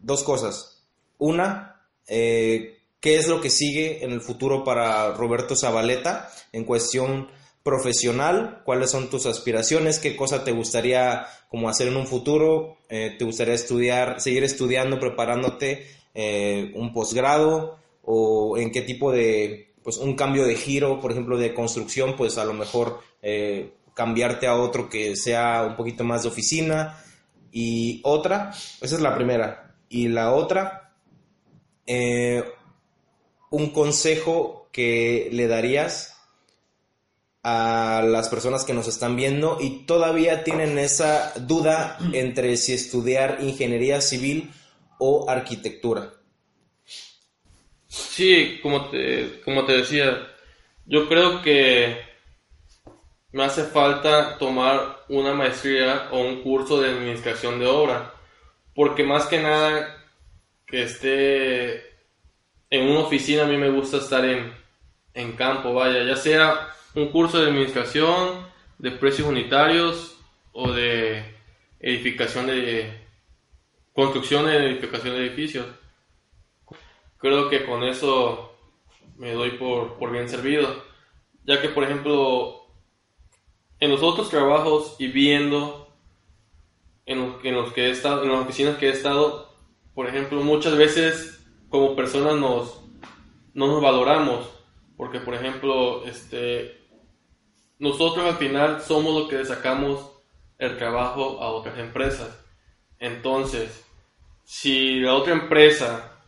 dos 0.00 0.22
cosas. 0.22 0.84
Una, 1.18 1.80
eh, 2.06 2.78
¿qué 3.00 3.16
es 3.16 3.28
lo 3.28 3.40
que 3.40 3.50
sigue 3.50 4.04
en 4.04 4.12
el 4.12 4.20
futuro 4.20 4.64
para 4.64 5.12
Roberto 5.12 5.56
Zabaleta 5.56 6.30
en 6.52 6.64
cuestión 6.64 7.30
profesional? 7.64 8.60
¿Cuáles 8.64 8.90
son 8.90 9.10
tus 9.10 9.26
aspiraciones? 9.26 9.98
¿Qué 9.98 10.14
cosa 10.14 10.44
te 10.44 10.52
gustaría 10.52 11.26
como 11.48 11.68
hacer 11.68 11.88
en 11.88 11.96
un 11.96 12.06
futuro? 12.06 12.76
Eh, 12.88 13.16
¿Te 13.18 13.24
gustaría 13.24 13.54
estudiar, 13.54 14.20
seguir 14.20 14.44
estudiando, 14.44 15.00
preparándote 15.00 15.86
eh, 16.14 16.70
un 16.76 16.92
posgrado? 16.92 17.78
¿O 18.02 18.58
en 18.58 18.70
qué 18.70 18.82
tipo 18.82 19.10
de, 19.10 19.72
pues 19.82 19.96
un 19.96 20.14
cambio 20.14 20.44
de 20.44 20.56
giro, 20.56 21.00
por 21.00 21.10
ejemplo, 21.10 21.38
de 21.38 21.54
construcción, 21.54 22.16
pues 22.16 22.36
a 22.36 22.44
lo 22.44 22.52
mejor 22.52 23.00
eh, 23.22 23.72
cambiarte 23.94 24.46
a 24.46 24.56
otro 24.56 24.90
que 24.90 25.16
sea 25.16 25.64
un 25.66 25.74
poquito 25.74 26.04
más 26.04 26.22
de 26.22 26.28
oficina? 26.28 27.02
Y 27.50 28.02
otra, 28.04 28.50
esa 28.82 28.94
es 28.94 29.00
la 29.00 29.14
primera. 29.14 29.74
Y 29.88 30.08
la 30.08 30.34
otra, 30.34 30.92
un 33.50 33.70
consejo 33.70 34.68
que 34.70 35.30
le 35.32 35.46
darías 35.46 36.13
a 37.44 38.02
las 38.02 38.30
personas 38.30 38.64
que 38.64 38.72
nos 38.72 38.88
están 38.88 39.16
viendo 39.16 39.58
y 39.60 39.84
todavía 39.84 40.44
tienen 40.44 40.78
esa 40.78 41.34
duda 41.36 41.98
entre 42.14 42.56
si 42.56 42.72
estudiar 42.72 43.38
ingeniería 43.42 44.00
civil 44.00 44.50
o 44.98 45.28
arquitectura. 45.28 46.14
Sí, 47.86 48.60
como 48.62 48.88
te, 48.88 49.42
como 49.42 49.66
te 49.66 49.76
decía, 49.76 50.26
yo 50.86 51.06
creo 51.06 51.42
que 51.42 51.98
me 53.32 53.44
hace 53.44 53.64
falta 53.64 54.38
tomar 54.38 55.04
una 55.10 55.34
maestría 55.34 56.08
o 56.12 56.20
un 56.20 56.42
curso 56.42 56.80
de 56.80 56.92
administración 56.92 57.60
de 57.60 57.66
obra, 57.66 58.14
porque 58.74 59.04
más 59.04 59.26
que 59.26 59.40
nada 59.40 60.02
que 60.66 60.84
esté 60.84 61.74
en 62.70 62.88
una 62.88 63.00
oficina, 63.00 63.42
a 63.42 63.48
mí 63.48 63.58
me 63.58 63.70
gusta 63.70 63.98
estar 63.98 64.24
en, 64.24 64.50
en 65.12 65.32
campo, 65.32 65.74
vaya, 65.74 66.04
ya 66.04 66.16
sea 66.16 66.73
un 66.94 67.08
curso 67.08 67.40
de 67.40 67.48
administración, 67.48 68.46
de 68.78 68.90
precios 68.92 69.28
unitarios 69.28 70.18
o 70.52 70.72
de 70.72 71.24
edificación 71.80 72.46
de 72.46 73.06
construcción 73.92 74.46
y 74.46 74.56
edificación 74.56 75.14
de 75.14 75.26
edificios. 75.26 75.66
Creo 77.18 77.48
que 77.48 77.64
con 77.64 77.82
eso 77.84 78.56
me 79.16 79.32
doy 79.32 79.52
por, 79.52 79.98
por 79.98 80.10
bien 80.10 80.28
servido, 80.28 80.84
ya 81.44 81.60
que 81.60 81.68
por 81.68 81.84
ejemplo 81.84 82.66
en 83.80 83.90
los 83.90 84.02
otros 84.02 84.30
trabajos 84.30 84.96
y 84.98 85.08
viendo 85.08 85.94
en 87.06 87.36
en 87.42 87.54
los 87.54 87.72
que 87.72 87.86
he 87.86 87.90
estado, 87.90 88.22
en 88.22 88.30
las 88.30 88.40
oficinas 88.40 88.76
que 88.76 88.88
he 88.88 88.90
estado, 88.90 89.54
por 89.94 90.08
ejemplo, 90.08 90.42
muchas 90.42 90.76
veces 90.76 91.46
como 91.68 91.94
personas 91.94 92.36
nos, 92.36 92.80
no 93.52 93.68
nos 93.68 93.80
valoramos, 93.80 94.48
porque 94.96 95.20
por 95.20 95.34
ejemplo, 95.34 96.04
este, 96.04 96.83
nosotros 97.78 98.24
al 98.26 98.36
final 98.36 98.80
somos 98.80 99.14
los 99.14 99.28
que 99.28 99.44
sacamos 99.44 100.10
el 100.58 100.76
trabajo 100.78 101.40
a 101.40 101.48
otras 101.48 101.78
empresas. 101.78 102.28
Entonces, 102.98 103.84
si 104.44 105.00
la 105.00 105.14
otra 105.14 105.32
empresa, 105.32 106.18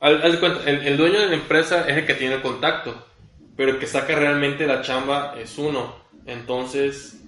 de 0.00 0.38
cuenta, 0.38 0.68
el, 0.70 0.86
el 0.86 0.96
dueño 0.96 1.20
de 1.20 1.28
la 1.28 1.34
empresa 1.34 1.88
es 1.88 1.96
el 1.96 2.06
que 2.06 2.14
tiene 2.14 2.36
el 2.36 2.42
contacto, 2.42 3.06
pero 3.56 3.72
el 3.72 3.78
que 3.78 3.86
saca 3.86 4.14
realmente 4.14 4.66
la 4.66 4.82
chamba 4.82 5.34
es 5.38 5.58
uno. 5.58 5.96
Entonces, 6.26 7.22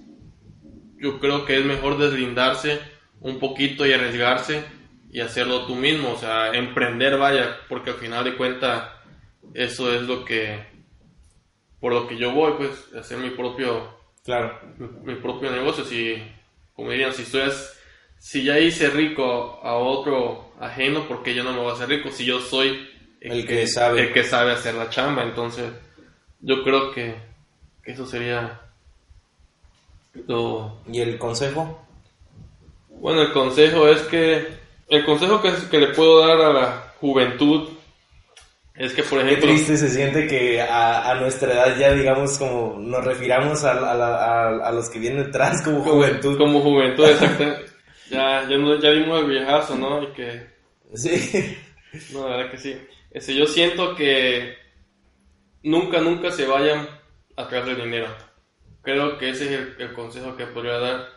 yo 0.97 1.19
creo 1.19 1.45
que 1.45 1.57
es 1.59 1.65
mejor 1.65 1.97
deslindarse 1.97 2.79
un 3.19 3.39
poquito 3.39 3.85
y 3.85 3.93
arriesgarse 3.93 4.63
y 5.11 5.21
hacerlo 5.21 5.65
tú 5.65 5.75
mismo, 5.75 6.11
o 6.11 6.17
sea, 6.17 6.53
emprender, 6.53 7.17
vaya, 7.17 7.57
porque 7.69 7.91
al 7.91 7.97
final 7.97 8.23
de 8.25 8.35
cuentas 8.35 8.89
eso 9.53 9.93
es 9.93 10.01
lo 10.01 10.25
que, 10.25 10.74
por 11.85 11.93
lo 11.93 12.07
que 12.07 12.17
yo 12.17 12.31
voy, 12.31 12.53
pues, 12.57 12.71
hacer 12.99 13.19
mi 13.19 13.29
propio, 13.29 13.87
Claro. 14.23 14.59
mi, 14.79 15.13
mi 15.13 15.21
propio 15.21 15.51
negocio. 15.51 15.85
Si, 15.85 16.15
como 16.75 16.89
dirían, 16.89 17.13
si 17.13 17.21
estoy, 17.21 17.43
si 18.17 18.43
ya 18.43 18.57
hice 18.57 18.89
rico 18.89 19.59
a 19.61 19.75
otro 19.75 20.51
ajeno, 20.59 21.07
¿por 21.07 21.21
qué 21.21 21.35
yo 21.35 21.43
no 21.43 21.53
me 21.53 21.59
voy 21.59 21.69
a 21.69 21.73
hacer 21.73 21.87
rico? 21.89 22.09
Si 22.09 22.25
yo 22.25 22.39
soy 22.39 22.89
El 23.21 23.45
que 23.45 23.67
sabe. 23.67 24.01
el 24.01 24.13
que 24.13 24.23
sabe 24.23 24.53
hacer 24.53 24.73
la 24.73 24.89
chamba, 24.89 25.21
entonces, 25.25 25.71
yo 26.39 26.63
creo 26.63 26.91
que, 26.91 27.13
que 27.83 27.91
eso 27.91 28.07
sería 28.07 28.61
lo, 30.27 30.79
¿Y 30.91 31.01
el 31.01 31.19
consejo? 31.19 31.85
bueno, 32.89 33.21
el 33.21 33.31
consejo 33.31 33.87
es 33.89 34.01
que 34.07 34.47
el 34.89 35.05
consejo 35.05 35.39
que, 35.39 35.51
que 35.69 35.77
le 35.77 35.89
puedo 35.89 36.25
dar 36.25 36.41
a 36.41 36.51
la 36.51 36.93
juventud 36.99 37.69
es 38.77 38.93
que, 38.93 39.03
por 39.03 39.19
Qué 39.19 39.25
ejemplo, 39.27 39.47
triste 39.49 39.77
se 39.77 39.89
siente 39.89 40.27
que 40.27 40.61
a, 40.61 41.09
a 41.11 41.15
nuestra 41.15 41.53
edad 41.53 41.77
ya, 41.77 41.93
digamos, 41.93 42.37
como 42.37 42.77
nos 42.79 43.03
refiramos 43.05 43.63
a, 43.63 43.71
a 43.71 44.67
a- 44.67 44.71
los 44.71 44.89
que 44.89 44.99
vienen 44.99 45.23
detrás 45.25 45.61
como 45.63 45.81
juventud. 45.81 46.37
como 46.37 46.61
juventud, 46.61 47.05
exactamente, 47.07 47.65
ya, 48.09 48.47
ya, 48.49 48.57
no- 48.57 48.79
ya 48.79 48.89
vimos 48.91 49.21
el 49.21 49.29
viejazo, 49.29 49.75
¿no? 49.77 50.03
Y 50.03 50.07
que, 50.13 50.47
Sí. 50.93 51.57
no, 52.13 52.27
la 52.29 52.37
verdad 52.37 52.51
que 52.51 52.57
sí. 52.57 52.77
Este, 53.11 53.33
yo 53.33 53.45
siento 53.45 53.95
que 53.95 54.55
nunca, 55.63 56.01
nunca 56.01 56.31
se 56.31 56.45
vayan 56.45 56.87
atrás 57.37 57.65
del 57.65 57.77
dinero. 57.81 58.07
Creo 58.81 59.17
que 59.17 59.29
ese 59.29 59.45
es 59.45 59.51
el, 59.51 59.75
el 59.79 59.93
consejo 59.93 60.35
que 60.35 60.45
podría 60.47 60.77
dar. 60.79 61.07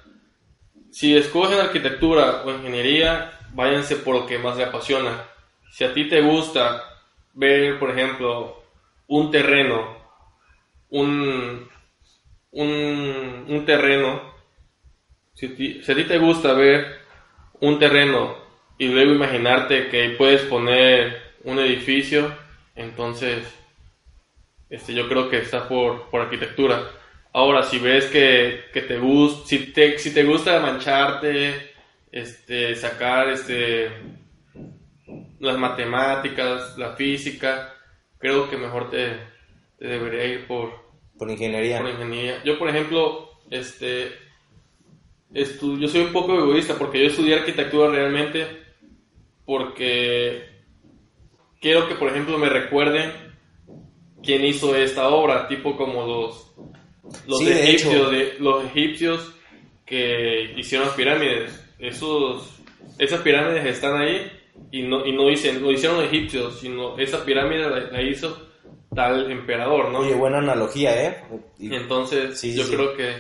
Si 0.90 1.16
escogen 1.16 1.58
arquitectura 1.60 2.42
o 2.44 2.50
ingeniería, 2.50 3.32
váyanse 3.52 3.96
por 3.96 4.14
lo 4.14 4.26
que 4.26 4.38
más 4.38 4.56
les 4.56 4.68
apasiona. 4.68 5.24
Si 5.72 5.84
a 5.84 5.92
ti 5.92 6.08
te 6.08 6.22
gusta 6.22 6.82
ver, 7.38 7.78
por 7.78 7.90
ejemplo, 7.90 8.62
un 9.06 9.30
terreno, 9.30 9.96
un, 10.90 11.68
un, 12.50 13.44
un 13.48 13.64
terreno, 13.64 14.34
si, 15.34 15.46
a 15.46 15.94
ti 15.94 16.04
te 16.04 16.18
gusta 16.18 16.52
ver 16.52 16.98
un 17.60 17.78
terreno 17.78 18.36
y 18.76 18.88
luego 18.88 19.12
imaginarte 19.12 19.88
que 19.88 20.10
puedes 20.18 20.42
poner 20.42 21.34
un 21.44 21.60
edificio, 21.60 22.34
entonces 22.74 23.46
este, 24.68 24.92
yo 24.92 25.08
creo 25.08 25.30
que 25.30 25.38
está 25.38 25.68
por, 25.68 26.10
por 26.10 26.22
arquitectura. 26.22 26.90
Ahora, 27.32 27.62
si 27.62 27.78
ves 27.78 28.06
que, 28.06 28.64
que 28.72 28.82
te 28.82 28.98
gusta, 28.98 29.46
si 29.46 29.72
te, 29.72 29.96
si 29.98 30.12
te 30.12 30.24
gusta 30.24 30.58
mancharte, 30.60 31.72
este, 32.10 32.74
sacar 32.74 33.28
este, 33.28 33.90
las 35.40 35.58
matemáticas, 35.58 36.76
la 36.76 36.94
física, 36.94 37.74
creo 38.18 38.48
que 38.50 38.56
mejor 38.56 38.90
te, 38.90 39.16
te 39.78 39.86
debería 39.86 40.24
ir 40.24 40.46
por, 40.46 40.70
Por 41.16 41.30
ingeniería. 41.30 41.80
por 41.80 41.90
ingeniería. 41.90 42.42
Yo, 42.44 42.58
por 42.58 42.68
ejemplo, 42.68 43.30
este, 43.50 44.12
yo 45.30 45.88
soy 45.88 46.02
un 46.02 46.12
poco 46.12 46.34
egoísta 46.34 46.74
porque 46.76 47.00
yo 47.00 47.06
estudié 47.06 47.36
arquitectura 47.36 47.90
realmente 47.90 48.46
porque 49.44 50.42
quiero 51.60 51.88
que, 51.88 51.94
por 51.94 52.08
ejemplo, 52.08 52.38
me 52.38 52.48
recuerden 52.48 53.12
quién 54.22 54.44
hizo 54.44 54.76
esta 54.76 55.08
obra, 55.08 55.48
tipo 55.48 55.76
como 55.76 56.06
los, 56.06 56.52
los, 57.26 57.40
egipcios, 57.42 58.10
de, 58.10 58.36
los 58.40 58.64
egipcios 58.66 59.34
que 59.86 60.54
hicieron 60.56 60.88
las 60.88 60.96
pirámides. 60.96 61.64
Esos, 61.78 62.60
esas 62.98 63.20
pirámides 63.20 63.64
están 63.64 64.00
ahí 64.00 64.30
y 64.70 64.82
no, 64.82 65.06
y 65.06 65.12
no 65.12 65.28
dicen, 65.28 65.62
lo 65.62 65.70
hicieron 65.70 65.98
los 65.98 66.06
egipcios, 66.06 66.60
sino 66.60 66.98
esa 66.98 67.24
pirámide 67.24 67.90
la, 67.90 68.02
hizo 68.02 68.48
tal 68.94 69.30
emperador, 69.30 69.90
¿no? 69.90 70.00
Oye, 70.00 70.14
buena 70.14 70.38
analogía, 70.38 71.04
¿eh? 71.04 71.24
Entonces, 71.60 72.40
yo 72.42 72.68
creo 72.68 72.96
que 72.96 73.16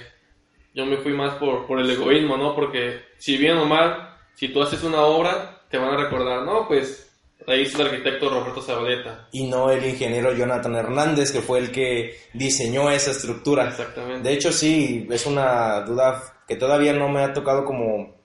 yo 0.74 0.86
me 0.86 0.98
fui 0.98 1.12
más 1.12 1.34
por, 1.34 1.66
por 1.66 1.80
el 1.80 1.90
egoísmo, 1.90 2.36
¿no? 2.36 2.54
Porque 2.54 3.00
si 3.16 3.36
bien 3.36 3.56
o 3.56 3.66
mal, 3.66 4.16
si 4.34 4.48
tú 4.48 4.62
haces 4.62 4.82
una 4.82 5.02
obra, 5.02 5.62
te 5.70 5.78
van 5.78 5.94
a 5.94 6.04
recordar, 6.04 6.44
no, 6.44 6.66
pues 6.68 7.08
ahí 7.46 7.62
hizo 7.62 7.82
el 7.82 7.88
arquitecto 7.88 8.28
Roberto 8.28 8.62
Zabaleta. 8.62 9.28
Y 9.32 9.48
no 9.48 9.70
el 9.70 9.84
ingeniero 9.84 10.32
Jonathan 10.32 10.76
Hernández, 10.76 11.32
que 11.32 11.40
fue 11.40 11.58
el 11.58 11.70
que 11.70 12.16
diseñó 12.34 12.90
esa 12.90 13.10
estructura. 13.10 13.68
Exactamente. 13.68 14.28
De 14.28 14.34
hecho, 14.34 14.52
sí, 14.52 15.06
es 15.10 15.26
una 15.26 15.80
duda 15.80 16.22
que 16.46 16.56
todavía 16.56 16.92
no 16.92 17.08
me 17.08 17.22
ha 17.22 17.32
tocado 17.32 17.64
como... 17.64 18.16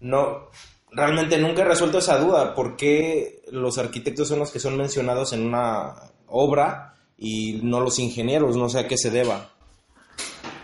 No, 0.00 0.48
realmente 0.92 1.38
nunca 1.38 1.62
he 1.62 1.64
resuelto 1.64 1.98
esa 1.98 2.18
duda. 2.18 2.54
¿Por 2.54 2.76
qué 2.76 3.42
los 3.50 3.78
arquitectos 3.78 4.28
son 4.28 4.38
los 4.38 4.50
que 4.50 4.60
son 4.60 4.76
mencionados 4.76 5.32
en 5.32 5.46
una 5.46 5.94
obra 6.26 6.94
y 7.16 7.60
no 7.62 7.80
los 7.80 7.98
ingenieros? 7.98 8.56
No 8.56 8.68
sé 8.68 8.80
a 8.80 8.88
qué 8.88 8.96
se 8.96 9.10
deba. 9.10 9.50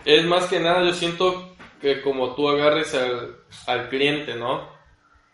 Es 0.05 0.25
más 0.25 0.45
que 0.45 0.59
nada, 0.59 0.83
yo 0.83 0.93
siento 0.93 1.55
que 1.81 2.01
como 2.01 2.35
tú 2.35 2.49
agarres 2.49 2.93
al, 2.93 3.37
al 3.65 3.89
cliente, 3.89 4.35
¿no? 4.35 4.69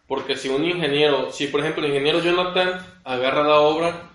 Porque 0.07 0.35
si 0.35 0.49
un 0.49 0.65
ingeniero, 0.65 1.31
si 1.31 1.47
por 1.47 1.61
ejemplo 1.61 1.83
el 1.83 1.89
ingeniero 1.89 2.19
Jonathan 2.19 2.85
agarra 3.03 3.43
la 3.43 3.59
obra, 3.59 4.11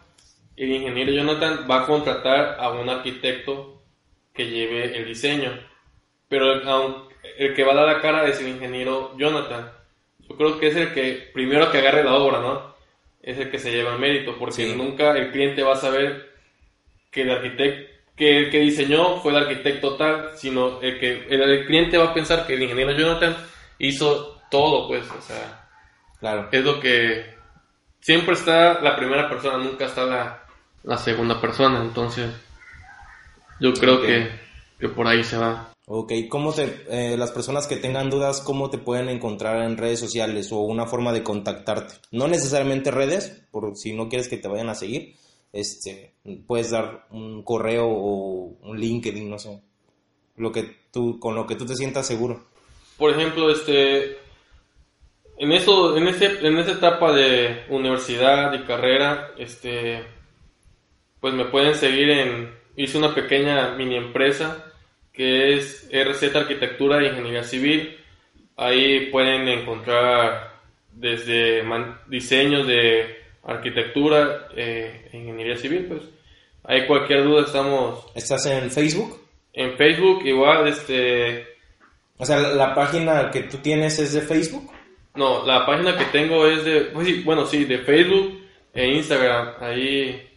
el 0.56 0.70
ingeniero 0.70 1.12
Jonathan 1.12 1.66
va 1.70 1.82
a 1.82 1.86
contratar 1.86 2.56
a 2.58 2.70
un 2.70 2.88
arquitecto 2.88 3.82
que 4.34 4.50
lleve 4.50 4.96
el 4.96 5.06
diseño. 5.06 5.58
Pero 6.28 6.52
el, 6.52 7.54
que 7.54 7.64
va 7.64 7.72
a 7.72 7.76
dar 7.76 7.86
la 7.86 8.00
cara 8.00 8.26
es 8.26 8.40
el 8.40 8.48
ingeniero 8.48 9.16
Jonathan. 9.16 9.72
Creo 10.38 10.58
que 10.58 10.68
es 10.68 10.76
el 10.76 10.94
que 10.94 11.30
primero 11.34 11.70
que 11.70 11.78
agarre 11.78 12.04
la 12.04 12.14
obra, 12.14 12.40
¿no? 12.40 12.74
Es 13.22 13.38
el 13.38 13.50
que 13.50 13.58
se 13.58 13.70
lleva 13.70 13.92
el 13.92 13.98
mérito, 13.98 14.36
porque 14.38 14.74
nunca 14.74 15.10
el 15.18 15.30
cliente 15.30 15.62
va 15.62 15.74
a 15.74 15.76
saber 15.76 16.30
que 17.10 17.22
el 17.22 17.30
arquitecto 17.30 17.98
que 18.16 18.36
el 18.36 18.50
que 18.50 18.58
diseñó 18.58 19.20
fue 19.20 19.30
el 19.30 19.38
arquitecto 19.38 19.94
tal, 19.94 20.30
sino 20.36 20.80
el 20.80 20.98
que 20.98 21.28
el 21.30 21.66
cliente 21.66 21.98
va 21.98 22.06
a 22.06 22.14
pensar 22.14 22.48
que 22.48 22.54
el 22.54 22.62
ingeniero 22.62 22.90
Jonathan 22.90 23.36
hizo 23.78 24.40
todo, 24.50 24.88
pues, 24.88 25.08
o 25.08 25.22
sea, 25.22 25.68
Claro. 26.20 26.48
Es 26.50 26.64
lo 26.64 26.80
que 26.80 27.34
siempre 28.00 28.34
está 28.34 28.80
la 28.80 28.96
primera 28.96 29.28
persona, 29.28 29.58
nunca 29.58 29.86
está 29.86 30.04
la, 30.84 30.98
segunda 30.98 31.40
persona. 31.40 31.80
Entonces, 31.80 32.34
yo 33.60 33.72
creo 33.74 34.00
que, 34.02 34.30
que, 34.80 34.88
por 34.88 35.06
ahí 35.06 35.22
se 35.22 35.36
va. 35.36 35.68
Ok, 35.90 36.12
¿cómo 36.28 36.52
te, 36.52 36.84
eh, 36.90 37.16
las 37.16 37.32
personas 37.32 37.66
que 37.66 37.76
tengan 37.76 38.10
dudas, 38.10 38.42
cómo 38.42 38.68
te 38.68 38.76
pueden 38.76 39.08
encontrar 39.08 39.62
en 39.62 39.78
redes 39.78 39.98
sociales 39.98 40.52
o 40.52 40.58
una 40.58 40.84
forma 40.84 41.14
de 41.14 41.22
contactarte? 41.22 41.94
No 42.10 42.28
necesariamente 42.28 42.90
redes, 42.90 43.46
por 43.50 43.74
si 43.74 43.94
no 43.94 44.10
quieres 44.10 44.28
que 44.28 44.36
te 44.36 44.48
vayan 44.48 44.68
a 44.68 44.74
seguir, 44.74 45.14
este, 45.50 46.12
puedes 46.46 46.72
dar 46.72 47.06
un 47.10 47.42
correo 47.42 47.86
o 47.88 48.58
un 48.60 48.78
LinkedIn, 48.78 49.30
no 49.30 49.38
sé, 49.38 49.62
lo 50.36 50.52
que 50.52 50.64
tú, 50.92 51.18
con 51.18 51.34
lo 51.34 51.46
que 51.46 51.54
tú 51.54 51.64
te 51.64 51.74
sientas 51.74 52.06
seguro. 52.06 52.44
Por 52.98 53.12
ejemplo, 53.12 53.50
este, 53.50 54.18
en 55.38 55.52
eso, 55.52 55.96
en 55.96 56.06
ese, 56.06 56.46
en 56.46 56.58
esa 56.58 56.72
etapa 56.72 57.14
de 57.14 57.64
universidad 57.70 58.52
y 58.52 58.66
carrera, 58.66 59.30
este, 59.38 60.04
pues 61.18 61.32
me 61.32 61.46
pueden 61.46 61.74
seguir 61.74 62.10
en, 62.10 62.50
hice 62.76 62.98
una 62.98 63.14
pequeña 63.14 63.74
mini 63.74 63.96
empresa 63.96 64.67
que 65.18 65.56
es 65.56 65.90
RZ 65.92 66.36
Arquitectura 66.36 67.02
e 67.02 67.08
Ingeniería 67.08 67.42
Civil. 67.42 67.98
Ahí 68.56 69.10
pueden 69.10 69.48
encontrar 69.48 70.54
desde 70.92 71.64
diseños 72.06 72.68
de 72.68 73.18
arquitectura 73.42 74.48
e 74.54 75.10
ingeniería 75.12 75.56
civil, 75.56 75.86
pues. 75.88 76.02
Hay 76.64 76.86
cualquier 76.86 77.24
duda, 77.24 77.42
estamos... 77.42 78.06
¿Estás 78.14 78.46
en 78.46 78.70
Facebook? 78.70 79.20
En 79.52 79.76
Facebook 79.76 80.24
igual, 80.24 80.68
este... 80.68 81.46
O 82.16 82.24
sea, 82.24 82.38
la 82.38 82.74
página 82.74 83.30
que 83.30 83.42
tú 83.42 83.58
tienes 83.58 83.98
es 83.98 84.12
de 84.12 84.20
Facebook. 84.20 84.70
No, 85.16 85.44
la 85.44 85.66
página 85.66 85.96
que 85.96 86.04
tengo 86.06 86.46
es 86.46 86.64
de, 86.64 86.80
pues 86.92 87.24
bueno, 87.24 87.44
sí, 87.44 87.64
de 87.64 87.78
Facebook 87.78 88.40
e 88.72 88.86
Instagram. 88.86 89.54
Ahí. 89.60 90.28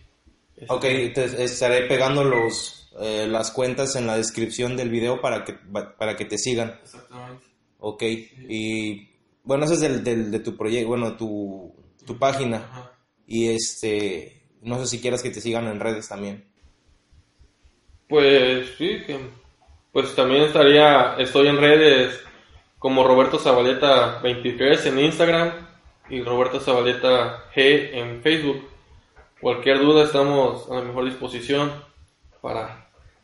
Este, 0.55 0.73
ok, 0.73 0.81
te 1.13 1.43
estaré 1.43 1.87
pegando 1.87 2.23
los, 2.23 2.80
eh, 2.99 3.27
las 3.29 3.51
cuentas 3.51 3.95
en 3.95 4.07
la 4.07 4.17
descripción 4.17 4.75
del 4.75 4.89
video 4.89 5.21
para 5.21 5.45
que, 5.45 5.53
para 5.53 6.15
que 6.15 6.25
te 6.25 6.37
sigan. 6.37 6.79
Exactamente. 6.83 7.45
Ok, 7.79 8.03
y 8.03 9.09
bueno, 9.43 9.65
ese 9.65 9.75
es 9.75 9.79
del, 9.81 10.03
del 10.03 10.31
de 10.31 10.39
tu 10.39 10.55
proyecto, 10.57 10.89
bueno, 10.89 11.15
tu, 11.15 11.73
tu 12.05 12.17
página. 12.17 12.91
Y 13.25 13.47
este, 13.47 14.43
no 14.61 14.77
sé 14.79 14.87
si 14.87 15.01
quieras 15.01 15.23
que 15.23 15.29
te 15.29 15.41
sigan 15.41 15.67
en 15.67 15.79
redes 15.79 16.07
también. 16.09 16.45
Pues 18.07 18.75
sí, 18.77 19.01
que, 19.07 19.17
pues 19.91 20.13
también 20.15 20.43
estaría, 20.43 21.15
estoy 21.17 21.47
en 21.47 21.57
redes 21.57 22.19
como 22.77 23.03
Roberto 23.03 23.39
Zabaleta 23.39 24.19
23 24.21 24.85
en 24.87 24.99
Instagram 24.99 25.51
y 26.09 26.21
Roberto 26.21 26.59
Zabaleta 26.59 27.45
G 27.55 27.91
en 27.93 28.21
Facebook. 28.21 28.67
Cualquier 29.39 29.79
duda 29.79 30.03
estamos 30.03 30.69
a 30.69 30.75
la 30.75 30.81
mejor 30.81 31.05
disposición 31.05 31.71
para 32.41 32.80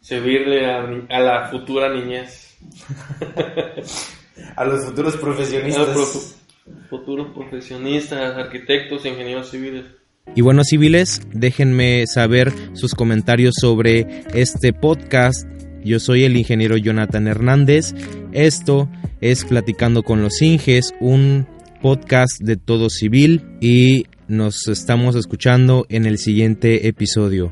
servirle 0.08 0.66
a, 0.66 1.20
la 1.20 1.50
futura 1.52 1.94
niñez. 1.94 2.56
a 4.56 4.64
los 4.64 4.86
futuros 4.86 5.18
profesionistas. 5.18 5.90
A 5.90 5.94
los 5.94 6.36
futuros 6.90 7.28
profesionistas, 7.36 8.38
arquitectos, 8.38 9.06
ingenieros 9.06 9.50
civiles. 9.52 9.84
Y 10.34 10.42
bueno, 10.42 10.64
civiles, 10.64 11.22
déjenme 11.34 12.06
saber 12.08 12.54
sus 12.72 12.96
comentarios 12.96 13.56
sobre 13.60 14.24
este 14.34 14.72
podcast. 14.72 15.46
Yo 15.84 16.00
soy 16.00 16.24
el 16.24 16.38
ingeniero 16.38 16.78
Jonathan 16.78 17.28
Hernández. 17.28 17.94
Esto 18.32 18.90
es 19.20 19.44
Platicando 19.44 20.04
con 20.04 20.22
los 20.22 20.42
Inges, 20.42 20.94
un 21.02 21.48
podcast 21.82 22.40
de 22.42 22.56
todo 22.56 22.90
civil 22.90 23.44
y 23.60 24.06
nos 24.30 24.70
estamos 24.70 25.18
escuchando 25.18 25.86
en 25.90 26.06
el 26.06 26.18
siguiente 26.18 26.88
episodio. 26.88 27.52